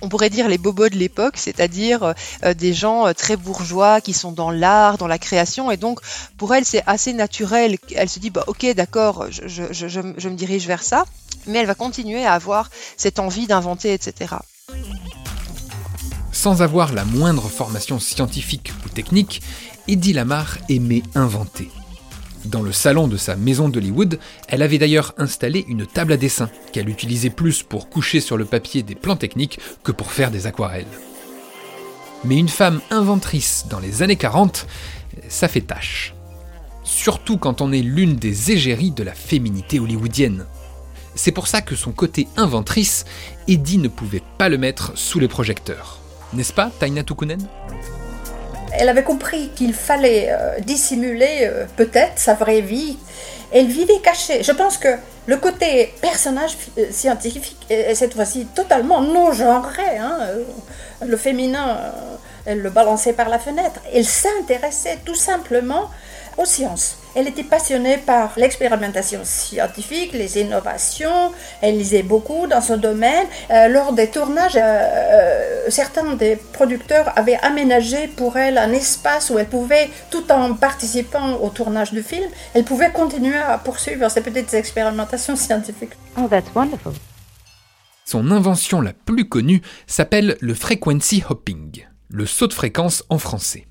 on 0.00 0.08
pourrait 0.08 0.30
dire 0.30 0.48
les 0.48 0.58
bobos 0.58 0.88
de 0.88 0.96
l'époque, 0.96 1.36
c'est-à-dire 1.36 2.14
euh, 2.44 2.54
des 2.54 2.72
gens 2.72 3.06
euh, 3.06 3.12
très 3.12 3.36
bourgeois 3.36 4.00
qui 4.00 4.12
sont 4.12 4.32
dans 4.32 4.50
l'art, 4.50 4.98
dans 4.98 5.06
la 5.06 5.18
création, 5.18 5.70
et 5.70 5.76
donc 5.76 6.00
pour 6.36 6.54
elle 6.54 6.64
c'est 6.64 6.82
assez 6.86 7.12
naturel. 7.12 7.78
Elle 7.94 8.08
se 8.08 8.18
dit 8.18 8.30
bah 8.30 8.44
ok 8.46 8.66
d'accord, 8.74 9.26
je, 9.30 9.64
je, 9.70 9.88
je, 9.88 10.00
me 10.00 10.34
dirige 10.34 10.66
vers 10.66 10.82
ça, 10.82 11.04
mais 11.46 11.58
elle 11.58 11.66
va 11.66 11.74
continuer 11.74 12.24
à 12.24 12.34
avoir 12.34 12.70
cette 12.96 13.18
envie 13.18 13.46
d'inventer, 13.46 13.92
etc. 13.92 14.36
Sans 16.32 16.62
avoir 16.62 16.92
la 16.92 17.04
moindre 17.04 17.48
formation 17.48 17.98
scientifique 17.98 18.72
ou 18.84 18.88
technique, 18.88 19.42
Eddie 19.88 20.12
Lamar 20.12 20.58
aimait 20.68 21.02
inventer. 21.14 21.70
Dans 22.48 22.62
le 22.62 22.72
salon 22.72 23.08
de 23.08 23.18
sa 23.18 23.36
maison 23.36 23.68
d'Hollywood, 23.68 24.18
elle 24.48 24.62
avait 24.62 24.78
d'ailleurs 24.78 25.12
installé 25.18 25.66
une 25.68 25.86
table 25.86 26.14
à 26.14 26.16
dessin 26.16 26.48
qu'elle 26.72 26.88
utilisait 26.88 27.28
plus 27.28 27.62
pour 27.62 27.90
coucher 27.90 28.20
sur 28.20 28.38
le 28.38 28.46
papier 28.46 28.82
des 28.82 28.94
plans 28.94 29.16
techniques 29.16 29.60
que 29.84 29.92
pour 29.92 30.12
faire 30.12 30.30
des 30.30 30.46
aquarelles. 30.46 30.86
Mais 32.24 32.38
une 32.38 32.48
femme 32.48 32.80
inventrice 32.90 33.66
dans 33.68 33.80
les 33.80 34.02
années 34.02 34.16
40, 34.16 34.66
ça 35.28 35.46
fait 35.46 35.60
tâche. 35.60 36.14
Surtout 36.84 37.36
quand 37.36 37.60
on 37.60 37.70
est 37.70 37.82
l'une 37.82 38.16
des 38.16 38.50
égéries 38.50 38.92
de 38.92 39.02
la 39.02 39.12
féminité 39.12 39.78
hollywoodienne. 39.78 40.46
C'est 41.14 41.32
pour 41.32 41.48
ça 41.48 41.60
que 41.60 41.76
son 41.76 41.92
côté 41.92 42.28
inventrice, 42.38 43.04
Eddie 43.46 43.76
ne 43.76 43.88
pouvait 43.88 44.22
pas 44.38 44.48
le 44.48 44.56
mettre 44.56 44.92
sous 44.96 45.18
les 45.18 45.28
projecteurs. 45.28 45.98
N'est-ce 46.32 46.54
pas, 46.54 46.70
Taina 46.80 47.04
Tukunen? 47.04 47.46
Elle 48.78 48.88
avait 48.88 49.02
compris 49.02 49.50
qu'il 49.54 49.74
fallait 49.74 50.28
euh, 50.30 50.60
dissimuler 50.60 51.40
euh, 51.42 51.64
peut-être 51.76 52.18
sa 52.18 52.34
vraie 52.34 52.60
vie. 52.60 52.96
Elle 53.52 53.66
vivait 53.66 53.98
cachée. 54.02 54.42
Je 54.42 54.52
pense 54.52 54.78
que 54.78 54.88
le 55.26 55.36
côté 55.36 55.92
personnage 56.00 56.56
euh, 56.78 56.86
scientifique 56.90 57.56
est 57.68 57.94
cette 57.94 58.14
fois-ci 58.14 58.46
totalement 58.54 59.00
non 59.00 59.32
genré. 59.32 59.96
Hein. 59.98 60.18
Le 61.04 61.16
féminin, 61.16 61.78
elle 62.46 62.60
le 62.60 62.70
balançait 62.70 63.12
par 63.12 63.28
la 63.28 63.38
fenêtre. 63.38 63.80
Elle 63.92 64.06
s'intéressait 64.06 64.98
tout 65.04 65.14
simplement 65.14 65.90
aux 66.36 66.44
sciences. 66.44 66.96
Elle 67.18 67.26
était 67.26 67.42
passionnée 67.42 67.96
par 67.96 68.30
l'expérimentation 68.36 69.22
scientifique, 69.24 70.12
les 70.12 70.38
innovations. 70.38 71.32
Elle 71.60 71.76
lisait 71.76 72.04
beaucoup 72.04 72.46
dans 72.46 72.60
ce 72.60 72.74
domaine. 72.74 73.26
Euh, 73.50 73.66
lors 73.66 73.92
des 73.92 74.06
tournages, 74.06 74.54
euh, 74.54 74.60
euh, 74.60 75.64
certains 75.68 76.14
des 76.14 76.36
producteurs 76.36 77.12
avaient 77.18 77.40
aménagé 77.42 78.06
pour 78.06 78.36
elle 78.36 78.56
un 78.56 78.70
espace 78.70 79.30
où 79.30 79.38
elle 79.40 79.48
pouvait, 79.48 79.90
tout 80.12 80.30
en 80.30 80.54
participant 80.54 81.32
au 81.42 81.48
tournage 81.48 81.90
du 81.90 82.04
film, 82.04 82.30
elle 82.54 82.62
pouvait 82.62 82.92
continuer 82.92 83.36
à 83.36 83.58
poursuivre 83.58 84.08
ses 84.08 84.20
petites 84.20 84.54
expérimentations 84.54 85.34
scientifiques. 85.34 85.94
Oh, 86.16 86.28
that's 86.30 86.54
wonderful. 86.54 86.92
Son 88.04 88.30
invention 88.30 88.80
la 88.80 88.92
plus 88.92 89.28
connue 89.28 89.60
s'appelle 89.88 90.36
le 90.40 90.54
frequency 90.54 91.24
hopping, 91.28 91.84
le 92.10 92.26
saut 92.26 92.46
de 92.46 92.54
fréquence 92.54 93.02
en 93.10 93.18
français. 93.18 93.67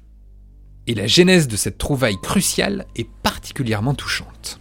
Et 0.88 0.96
la 0.96 1.06
genèse 1.06 1.50
de 1.50 1.58
cette 1.58 1.77
trouvaille 1.77 2.17
cruciale 2.22 2.86
est 2.96 3.08
particulièrement 3.22 3.94
touchante. 3.94 4.60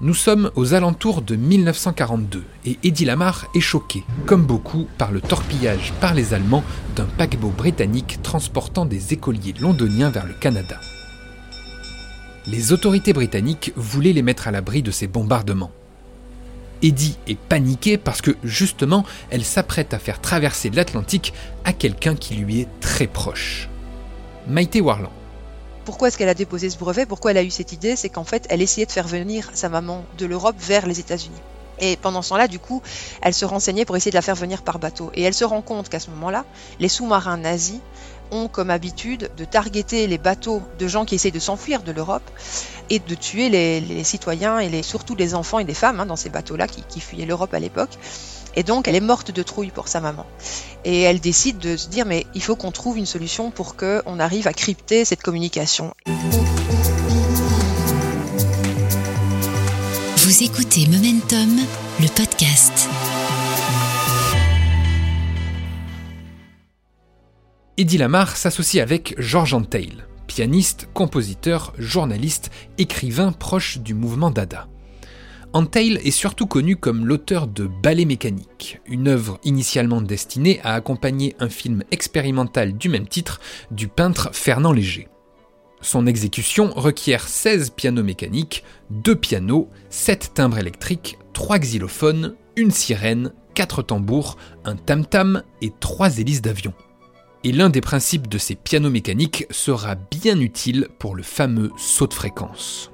Nous 0.00 0.14
sommes 0.14 0.50
aux 0.56 0.74
alentours 0.74 1.22
de 1.22 1.36
1942 1.36 2.44
et 2.66 2.78
Eddie 2.82 3.04
Lamar 3.06 3.46
est 3.54 3.60
choqué, 3.60 4.04
comme 4.26 4.44
beaucoup, 4.44 4.86
par 4.98 5.10
le 5.10 5.20
torpillage 5.22 5.92
par 6.00 6.12
les 6.12 6.34
Allemands 6.34 6.64
d'un 6.96 7.04
paquebot 7.04 7.48
britannique 7.48 8.20
transportant 8.22 8.84
des 8.84 9.12
écoliers 9.14 9.54
londoniens 9.58 10.10
vers 10.10 10.26
le 10.26 10.34
Canada. 10.34 10.78
Les 12.46 12.72
autorités 12.72 13.12
britanniques 13.12 13.72
voulaient 13.76 14.12
les 14.12 14.22
mettre 14.22 14.48
à 14.48 14.50
l'abri 14.50 14.82
de 14.82 14.90
ces 14.90 15.06
bombardements. 15.06 15.72
Eddie 16.82 17.16
est 17.26 17.38
paniquée 17.38 17.96
parce 17.96 18.20
que 18.20 18.36
justement, 18.44 19.04
elle 19.30 19.44
s'apprête 19.44 19.94
à 19.94 19.98
faire 19.98 20.20
traverser 20.20 20.70
l'Atlantique 20.70 21.32
à 21.64 21.72
quelqu'un 21.72 22.14
qui 22.14 22.34
lui 22.34 22.60
est 22.60 22.68
très 22.80 23.06
proche. 23.06 23.68
Maïté 24.48 24.80
Warland. 24.80 25.10
Pourquoi 25.84 26.08
est-ce 26.08 26.18
qu'elle 26.18 26.28
a 26.28 26.34
déposé 26.34 26.70
ce 26.70 26.78
brevet? 26.78 27.04
Pourquoi 27.04 27.32
elle 27.32 27.36
a 27.36 27.42
eu 27.42 27.50
cette 27.50 27.72
idée? 27.72 27.96
C'est 27.96 28.08
qu'en 28.08 28.24
fait, 28.24 28.46
elle 28.48 28.62
essayait 28.62 28.86
de 28.86 28.92
faire 28.92 29.08
venir 29.08 29.50
sa 29.54 29.68
maman 29.68 30.04
de 30.18 30.26
l'Europe 30.26 30.56
vers 30.58 30.86
les 30.86 31.00
États-Unis. 31.00 31.40
Et 31.80 31.96
pendant 31.96 32.22
ce 32.22 32.30
temps-là, 32.30 32.48
du 32.48 32.58
coup, 32.58 32.80
elle 33.22 33.34
se 33.34 33.44
renseignait 33.44 33.84
pour 33.84 33.96
essayer 33.96 34.10
de 34.10 34.16
la 34.16 34.22
faire 34.22 34.36
venir 34.36 34.62
par 34.62 34.78
bateau. 34.78 35.10
Et 35.14 35.22
elle 35.22 35.34
se 35.34 35.44
rend 35.44 35.62
compte 35.62 35.88
qu'à 35.88 36.00
ce 36.00 36.10
moment-là, 36.10 36.44
les 36.78 36.88
sous-marins 36.88 37.36
nazis 37.36 37.80
ont 38.30 38.48
comme 38.48 38.70
habitude 38.70 39.30
de 39.36 39.44
targeter 39.44 40.06
les 40.06 40.18
bateaux 40.18 40.62
de 40.78 40.88
gens 40.88 41.04
qui 41.04 41.16
essayent 41.16 41.32
de 41.32 41.38
s'enfuir 41.38 41.82
de 41.82 41.92
l'Europe 41.92 42.28
et 42.88 42.98
de 43.00 43.14
tuer 43.14 43.48
les, 43.48 44.04
citoyens 44.04 44.58
et 44.60 44.82
surtout 44.82 45.16
les 45.16 45.34
enfants 45.34 45.58
et 45.58 45.64
les 45.64 45.74
femmes 45.74 46.00
hein, 46.00 46.06
dans 46.06 46.16
ces 46.16 46.30
bateaux-là 46.30 46.66
qui 46.66 47.00
fuyaient 47.00 47.26
l'Europe 47.26 47.52
à 47.52 47.60
l'époque. 47.60 47.98
Et 48.58 48.62
donc, 48.62 48.88
elle 48.88 48.94
est 48.94 49.00
morte 49.00 49.30
de 49.30 49.42
trouille 49.42 49.70
pour 49.70 49.86
sa 49.86 50.00
maman. 50.00 50.24
Et 50.86 51.02
elle 51.02 51.20
décide 51.20 51.58
de 51.58 51.76
se 51.76 51.88
dire, 51.88 52.06
mais 52.06 52.26
il 52.34 52.42
faut 52.42 52.56
qu'on 52.56 52.72
trouve 52.72 52.96
une 52.96 53.06
solution 53.06 53.50
pour 53.50 53.76
qu'on 53.76 54.18
arrive 54.18 54.46
à 54.48 54.54
crypter 54.54 55.04
cette 55.04 55.22
communication. 55.22 55.92
Vous 60.16 60.42
écoutez 60.42 60.86
Momentum, 60.86 61.60
le 62.00 62.08
podcast. 62.08 62.88
Eddie 67.76 67.98
Lamar 67.98 68.38
s'associe 68.38 68.82
avec 68.82 69.14
George 69.18 69.52
Antheil, 69.52 69.92
pianiste, 70.26 70.88
compositeur, 70.94 71.74
journaliste, 71.78 72.50
écrivain 72.78 73.32
proche 73.32 73.78
du 73.78 73.92
mouvement 73.92 74.30
Dada. 74.30 74.66
Antheil 75.56 75.98
est 76.04 76.10
surtout 76.10 76.46
connu 76.46 76.76
comme 76.76 77.06
l'auteur 77.06 77.46
de 77.46 77.66
Ballet 77.66 78.04
mécanique, 78.04 78.78
une 78.84 79.08
œuvre 79.08 79.40
initialement 79.42 80.02
destinée 80.02 80.60
à 80.62 80.74
accompagner 80.74 81.34
un 81.38 81.48
film 81.48 81.82
expérimental 81.90 82.76
du 82.76 82.90
même 82.90 83.08
titre 83.08 83.40
du 83.70 83.88
peintre 83.88 84.28
Fernand 84.34 84.74
Léger. 84.74 85.08
Son 85.80 86.06
exécution 86.06 86.74
requiert 86.76 87.26
16 87.26 87.70
pianos 87.70 88.02
mécaniques, 88.02 88.64
2 88.90 89.16
pianos, 89.16 89.70
7 89.88 90.32
timbres 90.34 90.58
électriques, 90.58 91.16
3 91.32 91.58
xylophones, 91.58 92.34
une 92.56 92.70
sirène, 92.70 93.32
4 93.54 93.80
tambours, 93.80 94.36
un 94.66 94.76
tam-tam 94.76 95.42
et 95.62 95.72
3 95.80 96.18
hélices 96.18 96.42
d'avion. 96.42 96.74
Et 97.44 97.52
l'un 97.52 97.70
des 97.70 97.80
principes 97.80 98.28
de 98.28 98.36
ces 98.36 98.56
pianos 98.56 98.90
mécaniques 98.90 99.46
sera 99.48 99.94
bien 99.94 100.38
utile 100.38 100.88
pour 100.98 101.14
le 101.14 101.22
fameux 101.22 101.70
saut 101.78 102.08
de 102.08 102.12
fréquence. 102.12 102.90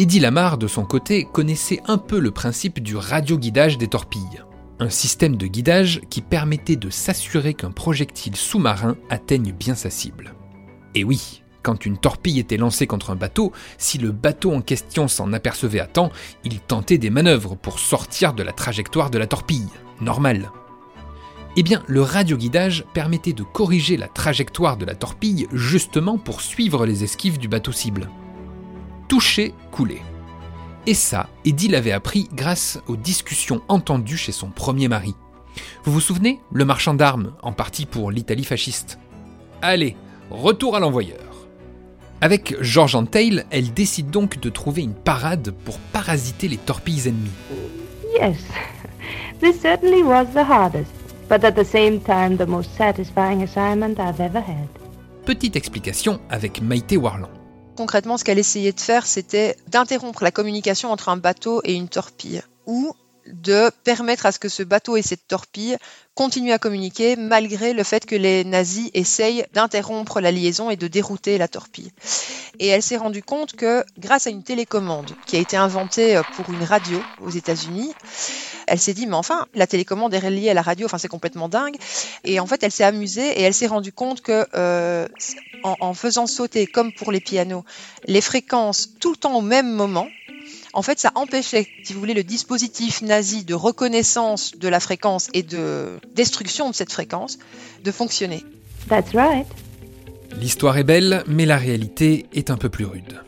Eddie 0.00 0.18
Lamar, 0.18 0.56
de 0.56 0.66
son 0.66 0.86
côté, 0.86 1.28
connaissait 1.30 1.82
un 1.86 1.98
peu 1.98 2.20
le 2.20 2.30
principe 2.30 2.80
du 2.80 2.96
radioguidage 2.96 3.76
des 3.76 3.86
torpilles. 3.86 4.42
un 4.78 4.88
système 4.88 5.36
de 5.36 5.46
guidage 5.46 6.00
qui 6.08 6.22
permettait 6.22 6.76
de 6.76 6.88
s'assurer 6.88 7.52
qu'un 7.52 7.70
projectile 7.70 8.34
sous-marin 8.34 8.96
atteigne 9.10 9.52
bien 9.52 9.74
sa 9.74 9.90
cible. 9.90 10.32
Et 10.94 11.04
oui, 11.04 11.42
quand 11.62 11.84
une 11.84 11.98
torpille 11.98 12.38
était 12.38 12.56
lancée 12.56 12.86
contre 12.86 13.10
un 13.10 13.14
bateau, 13.14 13.52
si 13.76 13.98
le 13.98 14.10
bateau 14.10 14.54
en 14.54 14.62
question 14.62 15.06
s'en 15.06 15.34
apercevait 15.34 15.80
à 15.80 15.86
temps, 15.86 16.10
il 16.44 16.60
tentait 16.60 16.96
des 16.96 17.10
manœuvres 17.10 17.54
pour 17.54 17.78
sortir 17.78 18.32
de 18.32 18.42
la 18.42 18.52
trajectoire 18.52 19.10
de 19.10 19.18
la 19.18 19.26
torpille. 19.26 19.68
Normal. 20.00 20.50
Eh 21.58 21.62
bien, 21.62 21.82
le 21.88 22.00
radioguidage 22.00 22.86
permettait 22.94 23.34
de 23.34 23.42
corriger 23.42 23.98
la 23.98 24.08
trajectoire 24.08 24.78
de 24.78 24.86
la 24.86 24.94
torpille 24.94 25.46
justement 25.52 26.16
pour 26.16 26.40
suivre 26.40 26.86
les 26.86 27.04
esquives 27.04 27.36
du 27.36 27.48
bateau 27.48 27.72
cible. 27.72 28.08
Toucher, 29.10 29.52
couler. 29.72 30.00
Et 30.86 30.94
ça, 30.94 31.28
Eddie 31.44 31.66
l'avait 31.66 31.90
appris 31.90 32.28
grâce 32.32 32.78
aux 32.86 32.94
discussions 32.94 33.60
entendues 33.66 34.16
chez 34.16 34.30
son 34.30 34.50
premier 34.50 34.86
mari. 34.86 35.16
Vous 35.82 35.90
vous 35.90 36.00
souvenez 36.00 36.38
Le 36.52 36.64
marchand 36.64 36.94
d'armes, 36.94 37.32
en 37.42 37.50
partie 37.50 37.86
pour 37.86 38.12
l'Italie 38.12 38.44
fasciste? 38.44 39.00
Allez, 39.62 39.96
retour 40.30 40.76
à 40.76 40.78
l'envoyeur. 40.78 41.48
Avec 42.20 42.54
George 42.60 42.94
Antail, 42.94 43.46
elle 43.50 43.74
décide 43.74 44.10
donc 44.10 44.38
de 44.38 44.48
trouver 44.48 44.82
une 44.82 44.94
parade 44.94 45.52
pour 45.64 45.80
parasiter 45.92 46.46
les 46.46 46.58
torpilles 46.58 47.08
ennemies. 47.08 47.32
Yes, 48.14 48.36
this 49.40 49.60
certainly 49.60 50.04
was 50.04 50.26
the 50.34 50.48
hardest, 50.48 50.92
but 51.28 51.42
at 51.42 51.56
the 51.56 51.66
same 51.66 51.98
time 51.98 52.36
the 52.36 52.46
most 52.46 52.70
satisfying 52.76 53.42
assignment 53.42 53.98
I've 53.98 54.20
ever 54.20 54.38
had. 54.38 54.68
Petite 55.26 55.56
explication 55.56 56.20
avec 56.30 56.62
Maïté 56.62 56.96
Warland. 56.96 57.39
Concrètement, 57.76 58.16
ce 58.16 58.24
qu'elle 58.24 58.38
essayait 58.38 58.72
de 58.72 58.80
faire, 58.80 59.06
c'était 59.06 59.56
d'interrompre 59.68 60.22
la 60.22 60.30
communication 60.30 60.90
entre 60.90 61.08
un 61.08 61.16
bateau 61.16 61.60
et 61.64 61.74
une 61.74 61.88
torpille, 61.88 62.42
de 63.26 63.70
permettre 63.84 64.26
à 64.26 64.32
ce 64.32 64.38
que 64.38 64.48
ce 64.48 64.62
bateau 64.62 64.96
et 64.96 65.02
cette 65.02 65.26
torpille 65.28 65.76
continuent 66.14 66.52
à 66.52 66.58
communiquer 66.58 67.16
malgré 67.16 67.72
le 67.72 67.82
fait 67.84 68.04
que 68.04 68.16
les 68.16 68.44
nazis 68.44 68.90
essayent 68.94 69.46
d'interrompre 69.54 70.20
la 70.20 70.30
liaison 70.30 70.68
et 70.68 70.76
de 70.76 70.88
dérouter 70.88 71.38
la 71.38 71.48
torpille. 71.48 71.92
Et 72.58 72.66
elle 72.66 72.82
s'est 72.82 72.96
rendue 72.96 73.22
compte 73.22 73.52
que 73.52 73.84
grâce 73.98 74.26
à 74.26 74.30
une 74.30 74.42
télécommande 74.42 75.10
qui 75.26 75.36
a 75.36 75.38
été 75.38 75.56
inventée 75.56 76.20
pour 76.34 76.50
une 76.50 76.62
radio 76.62 77.00
aux 77.22 77.30
États-Unis, 77.30 77.94
elle 78.66 78.78
s'est 78.78 78.92
dit 78.92 79.06
mais 79.06 79.14
enfin 79.14 79.46
la 79.54 79.66
télécommande 79.66 80.12
est 80.12 80.18
reliée 80.18 80.50
à 80.50 80.54
la 80.54 80.62
radio, 80.62 80.86
enfin 80.86 80.98
c'est 80.98 81.08
complètement 81.08 81.48
dingue. 81.48 81.76
Et 82.24 82.38
en 82.40 82.46
fait 82.46 82.62
elle 82.62 82.72
s'est 82.72 82.84
amusée 82.84 83.40
et 83.40 83.42
elle 83.42 83.54
s'est 83.54 83.66
rendue 83.66 83.92
compte 83.92 84.20
que 84.20 84.46
euh, 84.54 85.08
en, 85.62 85.76
en 85.80 85.94
faisant 85.94 86.26
sauter 86.26 86.66
comme 86.66 86.92
pour 86.92 87.12
les 87.12 87.20
pianos 87.20 87.64
les 88.04 88.20
fréquences 88.20 88.90
tout 89.00 89.10
le 89.10 89.16
temps 89.16 89.36
au 89.36 89.42
même 89.42 89.70
moment, 89.72 90.08
en 90.72 90.82
fait, 90.82 90.98
ça 90.98 91.12
empêchait, 91.14 91.66
si 91.82 91.92
vous 91.92 92.00
voulez, 92.00 92.14
le 92.14 92.22
dispositif 92.22 93.02
nazi 93.02 93.44
de 93.44 93.54
reconnaissance 93.54 94.52
de 94.56 94.68
la 94.68 94.80
fréquence 94.80 95.28
et 95.34 95.42
de 95.42 95.98
destruction 96.14 96.70
de 96.70 96.74
cette 96.74 96.92
fréquence 96.92 97.38
de 97.82 97.90
fonctionner. 97.90 98.44
That's 98.88 99.12
right. 99.14 99.46
L'histoire 100.38 100.78
est 100.78 100.84
belle, 100.84 101.24
mais 101.26 101.44
la 101.44 101.56
réalité 101.56 102.26
est 102.32 102.50
un 102.50 102.56
peu 102.56 102.68
plus 102.68 102.84
rude. 102.84 103.20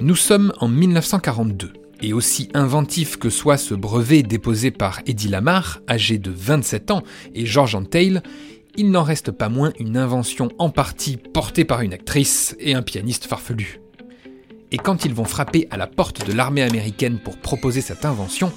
Nous 0.00 0.16
sommes 0.16 0.52
en 0.60 0.68
1942, 0.68 1.72
et 2.02 2.12
aussi 2.12 2.48
inventif 2.54 3.16
que 3.16 3.30
soit 3.30 3.56
ce 3.56 3.74
brevet 3.74 4.22
déposé 4.22 4.70
par 4.70 5.00
Eddie 5.06 5.28
Lamar, 5.28 5.80
âgé 5.88 6.18
de 6.18 6.30
27 6.30 6.90
ans, 6.90 7.02
et 7.34 7.46
George 7.46 7.74
Antheil, 7.74 8.20
il 8.76 8.90
n'en 8.90 9.02
reste 9.02 9.32
pas 9.32 9.48
moins 9.48 9.72
une 9.80 9.96
invention 9.96 10.50
en 10.58 10.70
partie 10.70 11.16
portée 11.16 11.64
par 11.64 11.80
une 11.80 11.94
actrice 11.94 12.54
et 12.60 12.74
un 12.74 12.82
pianiste 12.82 13.24
farfelu. 13.24 13.80
Et 14.70 14.76
quand 14.76 15.04
ils 15.04 15.14
vont 15.14 15.24
frapper 15.24 15.66
à 15.70 15.76
la 15.76 15.86
porte 15.86 16.26
de 16.26 16.32
l'armée 16.32 16.62
américaine 16.62 17.18
pour 17.18 17.38
proposer 17.38 17.80
cette 17.80 18.04
invention, 18.04 18.52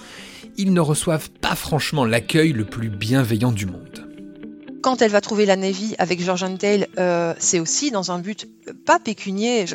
ils 0.57 0.73
ne 0.73 0.81
reçoivent 0.81 1.29
pas 1.29 1.55
franchement 1.55 2.05
l'accueil 2.05 2.51
le 2.53 2.65
plus 2.65 2.89
bienveillant 2.89 3.51
du 3.51 3.65
monde. 3.65 4.07
Quand 4.81 5.01
elle 5.01 5.11
va 5.11 5.21
trouver 5.21 5.45
la 5.45 5.55
Navy 5.55 5.95
avec 5.99 6.21
George 6.21 6.43
euh, 6.97 7.33
c'est 7.37 7.59
aussi 7.59 7.91
dans 7.91 8.11
un 8.11 8.19
but 8.19 8.47
pas 8.85 8.99
pécunier. 8.99 9.65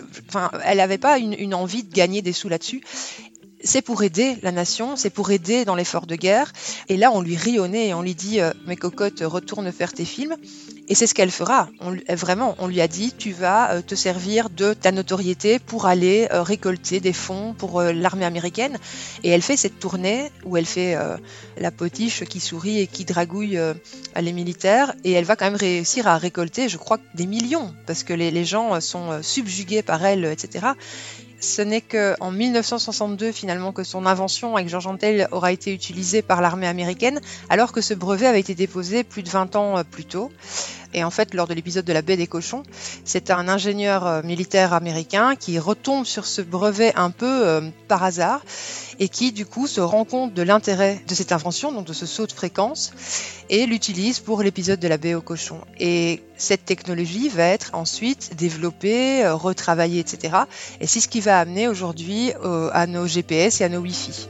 Elle 0.65 0.79
n'avait 0.79 0.99
pas 0.99 1.19
une 1.19 1.55
envie 1.55 1.85
de 1.85 1.95
gagner 1.95 2.23
des 2.23 2.33
sous 2.33 2.49
là-dessus 2.49 2.83
c'est 3.63 3.83
pour 3.83 4.03
aider 4.03 4.37
la 4.43 4.53
nation, 4.53 4.97
c'est 4.97 5.11
pour 5.11 5.31
aider 5.31 5.65
dans 5.65 5.75
l'effort 5.75 6.07
de 6.07 6.15
guerre. 6.15 6.53
Et 6.89 6.97
là, 6.97 7.11
on 7.13 7.21
lui 7.21 7.37
rit 7.37 7.59
au 7.59 7.67
nez 7.67 7.89
et 7.89 7.95
on 7.95 8.03
lui 8.03 8.15
dit 8.15 8.41
euh, 8.41 8.53
Mes 8.67 8.77
cocottes, 8.77 9.23
retourne 9.25 9.71
faire 9.73 9.93
tes 9.93 10.05
films. 10.05 10.37
Et 10.89 10.95
c'est 10.95 11.07
ce 11.07 11.15
qu'elle 11.15 11.31
fera. 11.31 11.69
On, 11.81 11.97
vraiment, 12.15 12.55
on 12.59 12.69
lui 12.69 12.81
a 12.81 12.89
dit 12.89 13.13
Tu 13.17 13.33
vas 13.33 13.73
euh, 13.73 13.83
te 13.83 13.95
servir 13.95 14.51
de 14.51 14.75
ta 14.75 14.93
notoriété 14.93 15.59
pour 15.59 15.87
aller 15.87 16.29
euh, 16.33 16.43
récolter 16.43 17.01
des 17.01 17.13
fonds 17.13 17.55
pour 17.57 17.83
l'armée 17.83 18.25
américaine. 18.25 18.79
Et 19.25 19.31
elle 19.31 19.43
fait 19.43 19.57
cette 19.57 19.79
tournée 19.79 20.31
où 20.45 20.57
elle 20.57 20.67
fait 20.67 20.97
la 21.59 21.71
potiche 21.71 22.25
qui 22.25 22.41
sourit 22.41 22.81
et 22.81 22.87
qui 22.87 23.05
dragouille 23.05 23.59
les 24.21 24.33
militaires. 24.33 24.95
Et 25.05 25.13
elle 25.13 25.25
va 25.25 25.37
quand 25.37 25.47
même 25.47 25.57
réussir 25.57 26.07
à 26.07 26.19
récolter, 26.19 26.69
je 26.69 26.77
crois, 26.77 26.99
des 27.15 27.27
millions, 27.27 27.75
parce 27.87 28.05
que 28.05 28.13
les, 28.13 28.31
les 28.31 28.45
gens 28.45 28.81
sont 28.81 29.23
subjugués 29.23 29.83
par 29.83 30.05
elle, 30.05 30.25
etc. 30.25 30.69
Ce 31.41 31.63
n'est 31.63 31.83
qu'en 31.83 32.31
1962 32.31 33.33
finalement 33.33 33.73
que 33.73 33.85
son 33.85 34.07
invention 34.07 34.57
avec 34.57 34.69
George 34.69 34.87
Antel 34.87 35.29
aura 35.33 35.53
été 35.53 35.73
utilisée 35.73 36.23
par 36.23 36.41
l'armée 36.41 36.67
américaine, 36.67 37.21
alors 37.51 37.73
que 37.73 37.81
ce 37.81 37.95
brevet 37.95 38.27
avait 38.27 38.41
été 38.41 38.55
déposé 38.55 39.05
plus 39.05 39.23
de 39.23 39.29
20 39.29 39.57
ans 39.57 39.79
euh, 39.79 39.83
plus 39.85 40.05
tôt. 40.05 40.33
Et 40.97 41.05
en 41.05 41.11
fait, 41.11 41.35
lors 41.35 41.47
de 41.47 41.53
l'épisode 41.53 41.85
de 41.85 41.93
la 41.93 42.01
baie 42.01 42.17
des 42.17 42.27
cochons, 42.27 42.63
c'est 43.05 43.31
un 43.31 43.49
ingénieur 43.49 44.07
euh, 44.07 44.23
militaire 44.23 44.73
américain 44.73 45.37
qui 45.37 45.59
retombe 45.59 46.07
sur 46.07 46.25
ce 46.25 46.41
brevet 46.41 46.95
un 46.97 47.11
peu 47.11 47.47
euh, 47.47 47.61
par 47.87 48.03
hasard 48.03 48.43
et 48.99 49.11
qui 49.11 49.31
du 49.31 49.45
coup 49.45 49.67
se 49.67 49.83
rend 49.83 50.07
compte 50.07 50.33
de 50.33 50.41
l'intérêt 50.41 51.03
de 51.07 51.15
cette 51.15 51.33
invention, 51.33 51.71
donc 51.71 51.87
de 51.87 51.93
ce 51.93 52.07
saut 52.07 52.27
de 52.27 52.33
fréquence, 52.33 52.95
et 53.51 53.67
l'utilise 53.67 54.21
pour 54.21 54.43
l'épisode 54.43 54.81
de 54.81 54.89
la 54.89 54.97
baie 54.97 55.13
aux 55.13 55.21
cochons. 55.21 55.61
Et 55.79 56.23
cette 56.39 56.65
technologie 56.65 57.29
va 57.29 57.45
être 57.45 57.73
ensuite 57.75 58.35
développée, 58.35 59.23
euh, 59.23 59.35
retravaillée, 59.35 60.01
etc. 60.01 60.35
Et 60.81 60.87
c'est 60.87 61.01
ce 61.01 61.09
qui 61.09 61.21
va 61.21 61.39
amener 61.39 61.69
aujourd'hui 61.69 62.33
à 62.73 62.87
nos 62.87 63.07
GPS 63.07 63.61
et 63.61 63.65
à 63.65 63.69
nos 63.69 63.81
Wi-Fi. 63.81 64.29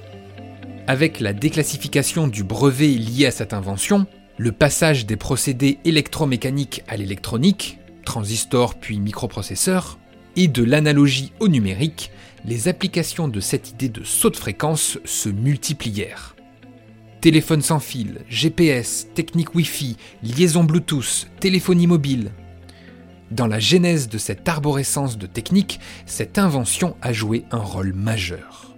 Avec 0.88 1.20
la 1.20 1.32
déclassification 1.32 2.26
du 2.26 2.42
brevet 2.42 2.88
lié 2.88 3.26
à 3.26 3.30
cette 3.30 3.52
invention, 3.52 4.06
le 4.38 4.52
passage 4.52 5.06
des 5.06 5.16
procédés 5.16 5.78
électromécaniques 5.84 6.82
à 6.88 6.96
l'électronique, 6.96 7.78
transistors 8.04 8.74
puis 8.74 9.00
microprocesseurs, 9.00 9.98
et 10.36 10.48
de 10.48 10.62
l'analogie 10.62 11.32
au 11.40 11.48
numérique, 11.48 12.10
les 12.44 12.68
applications 12.68 13.28
de 13.28 13.40
cette 13.40 13.70
idée 13.70 13.88
de 13.88 14.04
saut 14.04 14.30
de 14.30 14.36
fréquence 14.36 14.98
se 15.04 15.30
multiplièrent. 15.30 16.36
Téléphone 17.22 17.62
sans 17.62 17.80
fil, 17.80 18.20
GPS, 18.28 19.08
technique 19.14 19.54
Wi-Fi, 19.54 19.96
liaison 20.22 20.64
Bluetooth, 20.64 21.28
téléphonie 21.40 21.86
mobile. 21.86 22.30
Dans 23.30 23.46
la 23.46 23.58
genèse 23.58 24.08
de 24.08 24.18
cette 24.18 24.48
arborescence 24.48 25.16
de 25.16 25.26
techniques, 25.26 25.80
cette 26.04 26.38
invention 26.38 26.96
a 27.00 27.12
joué 27.12 27.44
un 27.50 27.58
rôle 27.58 27.94
majeur. 27.94 28.75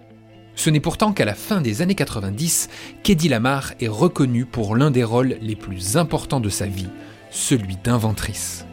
Ce 0.59 0.71
n'est 0.71 0.81
pourtant 0.81 1.13
qu'à 1.13 1.25
la 1.25 1.37
fin 1.37 1.61
des 1.61 1.83
années 1.83 1.95
90 1.95 2.69
qu'Eddie 3.05 3.29
Lamar 3.29 3.75
est 3.81 3.87
reconnue 3.87 4.45
pour 4.45 4.75
l'un 4.75 4.91
des 4.91 5.05
rôles 5.05 5.37
les 5.41 5.55
plus 5.55 5.97
importants 5.97 6.41
de 6.41 6.49
sa 6.49 6.67
vie, 6.67 6.89
celui 7.31 7.77
d'inventrice. 7.77 8.67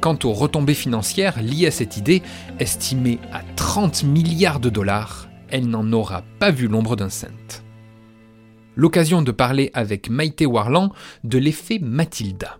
Quant 0.00 0.18
aux 0.24 0.32
retombées 0.32 0.74
financières 0.74 1.40
liées 1.40 1.68
à 1.68 1.70
cette 1.70 1.96
idée, 1.96 2.22
estimées 2.58 3.20
à 3.32 3.42
30 3.54 4.02
milliards 4.02 4.58
de 4.58 4.68
dollars, 4.68 5.28
elle 5.48 5.68
n'en 5.68 5.92
aura 5.92 6.24
pas 6.40 6.50
vu 6.50 6.66
l'ombre 6.66 6.96
d'un 6.96 7.08
cent. 7.08 7.28
L'occasion 8.74 9.22
de 9.22 9.30
parler 9.30 9.70
avec 9.74 10.10
Maïté 10.10 10.44
Warland 10.44 10.90
de 11.22 11.38
l'effet 11.38 11.78
Matilda. 11.80 12.58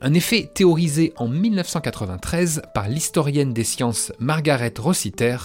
Un 0.00 0.14
effet 0.14 0.50
théorisé 0.52 1.12
en 1.16 1.28
1993 1.28 2.62
par 2.74 2.88
l'historienne 2.88 3.52
des 3.52 3.64
sciences 3.64 4.12
Margaret 4.18 4.74
Rossiter 4.78 5.36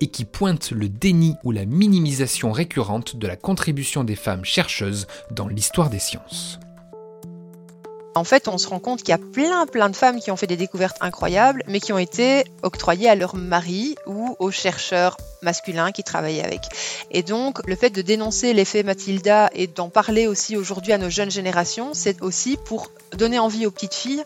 et 0.00 0.08
qui 0.08 0.24
pointe 0.24 0.70
le 0.70 0.88
déni 0.88 1.34
ou 1.44 1.52
la 1.52 1.64
minimisation 1.64 2.52
récurrente 2.52 3.16
de 3.16 3.26
la 3.26 3.36
contribution 3.36 4.04
des 4.04 4.16
femmes 4.16 4.44
chercheuses 4.44 5.06
dans 5.30 5.48
l'histoire 5.48 5.90
des 5.90 5.98
sciences. 5.98 6.58
En 8.16 8.24
fait, 8.24 8.48
on 8.48 8.56
se 8.56 8.66
rend 8.66 8.80
compte 8.80 9.00
qu'il 9.00 9.10
y 9.10 9.12
a 9.12 9.18
plein 9.18 9.66
plein 9.66 9.90
de 9.90 9.96
femmes 9.96 10.20
qui 10.20 10.30
ont 10.30 10.36
fait 10.36 10.46
des 10.46 10.56
découvertes 10.56 10.96
incroyables, 11.02 11.62
mais 11.68 11.80
qui 11.80 11.92
ont 11.92 11.98
été 11.98 12.44
octroyées 12.62 13.10
à 13.10 13.14
leur 13.14 13.36
mari 13.36 13.94
ou 14.06 14.34
aux 14.38 14.50
chercheurs 14.50 15.18
masculins 15.42 15.92
qui 15.92 16.02
travaillaient 16.02 16.42
avec. 16.42 16.62
Et 17.10 17.22
donc, 17.22 17.58
le 17.66 17.76
fait 17.76 17.90
de 17.90 18.00
dénoncer 18.00 18.54
l'effet 18.54 18.82
Mathilda 18.82 19.50
et 19.52 19.66
d'en 19.66 19.90
parler 19.90 20.26
aussi 20.26 20.56
aujourd'hui 20.56 20.94
à 20.94 20.98
nos 20.98 21.10
jeunes 21.10 21.30
générations, 21.30 21.90
c'est 21.92 22.22
aussi 22.22 22.56
pour 22.64 22.90
donner 23.12 23.38
envie 23.38 23.66
aux 23.66 23.70
petites 23.70 23.94
filles 23.94 24.24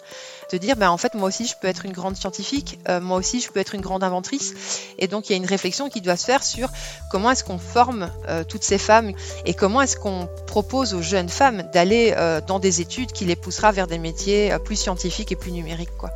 de 0.51 0.59
dire 0.59 0.77
ben 0.77 0.91
en 0.91 0.97
fait 0.97 1.15
moi 1.15 1.29
aussi 1.29 1.47
je 1.47 1.55
peux 1.61 1.69
être 1.69 1.85
une 1.85 1.93
grande 1.93 2.17
scientifique, 2.17 2.79
euh, 2.89 3.01
moi 3.01 3.17
aussi 3.17 3.41
je 3.41 3.51
peux 3.51 3.61
être 3.61 3.75
une 3.75 3.81
grande 3.81 4.03
inventrice. 4.03 4.55
Et 4.99 5.07
donc 5.07 5.29
il 5.29 5.33
y 5.33 5.35
a 5.35 5.39
une 5.39 5.47
réflexion 5.47 5.89
qui 5.89 6.01
doit 6.01 6.17
se 6.17 6.25
faire 6.25 6.43
sur 6.43 6.69
comment 7.11 7.31
est-ce 7.31 7.45
qu'on 7.45 7.59
forme 7.59 8.11
euh, 8.29 8.45
toutes 8.45 8.65
ces 8.65 8.79
femmes 8.79 9.13
et 9.47 9.55
comment 9.55 9.81
est-ce 9.83 9.97
qu'on 9.97 10.29
propose 10.47 10.95
aux 10.95 11.03
jeunes 11.03 11.29
femmes 11.29 11.63
d'aller 11.73 12.15
euh, 12.17 12.41
dans 12.47 12.59
des 12.59 12.81
études 12.81 13.13
qui 13.13 13.25
les 13.25 13.37
poussera 13.37 13.73
vers 13.73 13.87
des 13.87 13.99
métiers 13.99 14.57
plus 14.65 14.77
scientifiques 14.77 15.33
et 15.33 15.37
plus 15.37 15.53
numériques 15.53 15.97
quoi. 15.99 16.11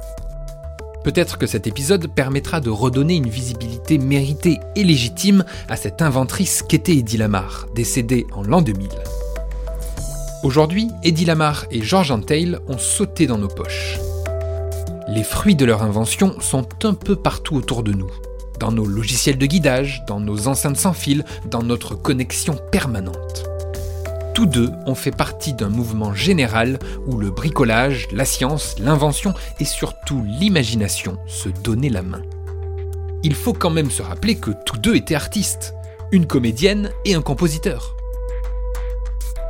Peut-être 1.04 1.36
que 1.36 1.46
cet 1.46 1.66
épisode 1.66 2.08
permettra 2.08 2.60
de 2.60 2.70
redonner 2.70 3.16
une 3.16 3.28
visibilité 3.28 3.98
méritée 3.98 4.58
et 4.74 4.84
légitime 4.84 5.44
à 5.68 5.76
cette 5.76 6.00
inventrice 6.00 6.62
qu'était 6.62 6.96
Eddie 6.96 7.18
Lamar, 7.18 7.66
décédée 7.74 8.26
en 8.32 8.42
l'an 8.42 8.62
2000. 8.62 8.88
Aujourd'hui, 10.44 10.88
Eddie 11.02 11.26
Lamar 11.26 11.66
et 11.70 11.82
George 11.82 12.10
Antheil 12.10 12.56
ont 12.68 12.78
sauté 12.78 13.26
dans 13.26 13.38
nos 13.38 13.48
poches. 13.48 13.98
Les 15.06 15.22
fruits 15.22 15.54
de 15.54 15.66
leur 15.66 15.82
invention 15.82 16.40
sont 16.40 16.66
un 16.84 16.94
peu 16.94 17.14
partout 17.14 17.56
autour 17.56 17.82
de 17.82 17.92
nous. 17.92 18.10
Dans 18.58 18.72
nos 18.72 18.86
logiciels 18.86 19.36
de 19.36 19.44
guidage, 19.44 20.02
dans 20.06 20.18
nos 20.18 20.48
enceintes 20.48 20.78
sans 20.78 20.94
fil, 20.94 21.24
dans 21.50 21.62
notre 21.62 21.94
connexion 21.94 22.58
permanente. 22.72 23.44
Tous 24.34 24.46
deux 24.46 24.70
ont 24.86 24.94
fait 24.94 25.14
partie 25.14 25.52
d'un 25.52 25.68
mouvement 25.68 26.14
général 26.14 26.78
où 27.06 27.18
le 27.18 27.30
bricolage, 27.30 28.08
la 28.12 28.24
science, 28.24 28.76
l'invention 28.78 29.34
et 29.60 29.66
surtout 29.66 30.24
l'imagination 30.26 31.18
se 31.26 31.50
donnaient 31.50 31.90
la 31.90 32.02
main. 32.02 32.22
Il 33.22 33.34
faut 33.34 33.52
quand 33.52 33.70
même 33.70 33.90
se 33.90 34.02
rappeler 34.02 34.36
que 34.36 34.52
tous 34.64 34.78
deux 34.78 34.94
étaient 34.94 35.14
artistes, 35.14 35.74
une 36.12 36.26
comédienne 36.26 36.90
et 37.04 37.14
un 37.14 37.22
compositeur. 37.22 37.94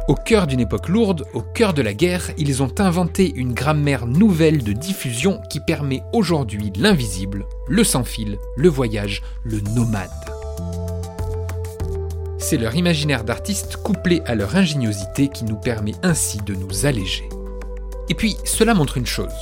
Au 0.07 0.15
cœur 0.15 0.47
d'une 0.47 0.61
époque 0.61 0.91
lourde, 0.91 1.25
au 1.33 1.41
cœur 1.41 1.73
de 1.73 1.81
la 1.81 1.95
guerre, 1.95 2.31
ils 2.37 2.63
ont 2.63 2.79
inventé 2.79 3.33
une 3.37 3.55
grammaire 3.55 4.07
nouvelle 4.07 4.63
de 4.63 4.75
diffusion 4.75 5.41
qui 5.49 5.61
permet 5.61 6.03
aujourd'hui 6.13 6.71
l'invisible, 6.77 7.47
le 7.69 7.85
sans-fil, 7.85 8.37
le 8.55 8.69
voyage, 8.69 9.23
le 9.45 9.61
nomade. 9.75 10.11
C'est 12.37 12.59
leur 12.59 12.75
imaginaire 12.75 13.25
d'artiste 13.25 13.79
couplé 13.79 14.21
à 14.27 14.35
leur 14.35 14.57
ingéniosité 14.57 15.29
qui 15.29 15.47
nous 15.47 15.57
permet 15.57 15.95
ainsi 16.03 16.37
de 16.37 16.55
nous 16.55 16.85
alléger. 16.85 17.27
Et 18.11 18.15
puis, 18.15 18.37
cela 18.45 18.75
montre 18.75 18.99
une 18.99 19.07
chose. 19.07 19.33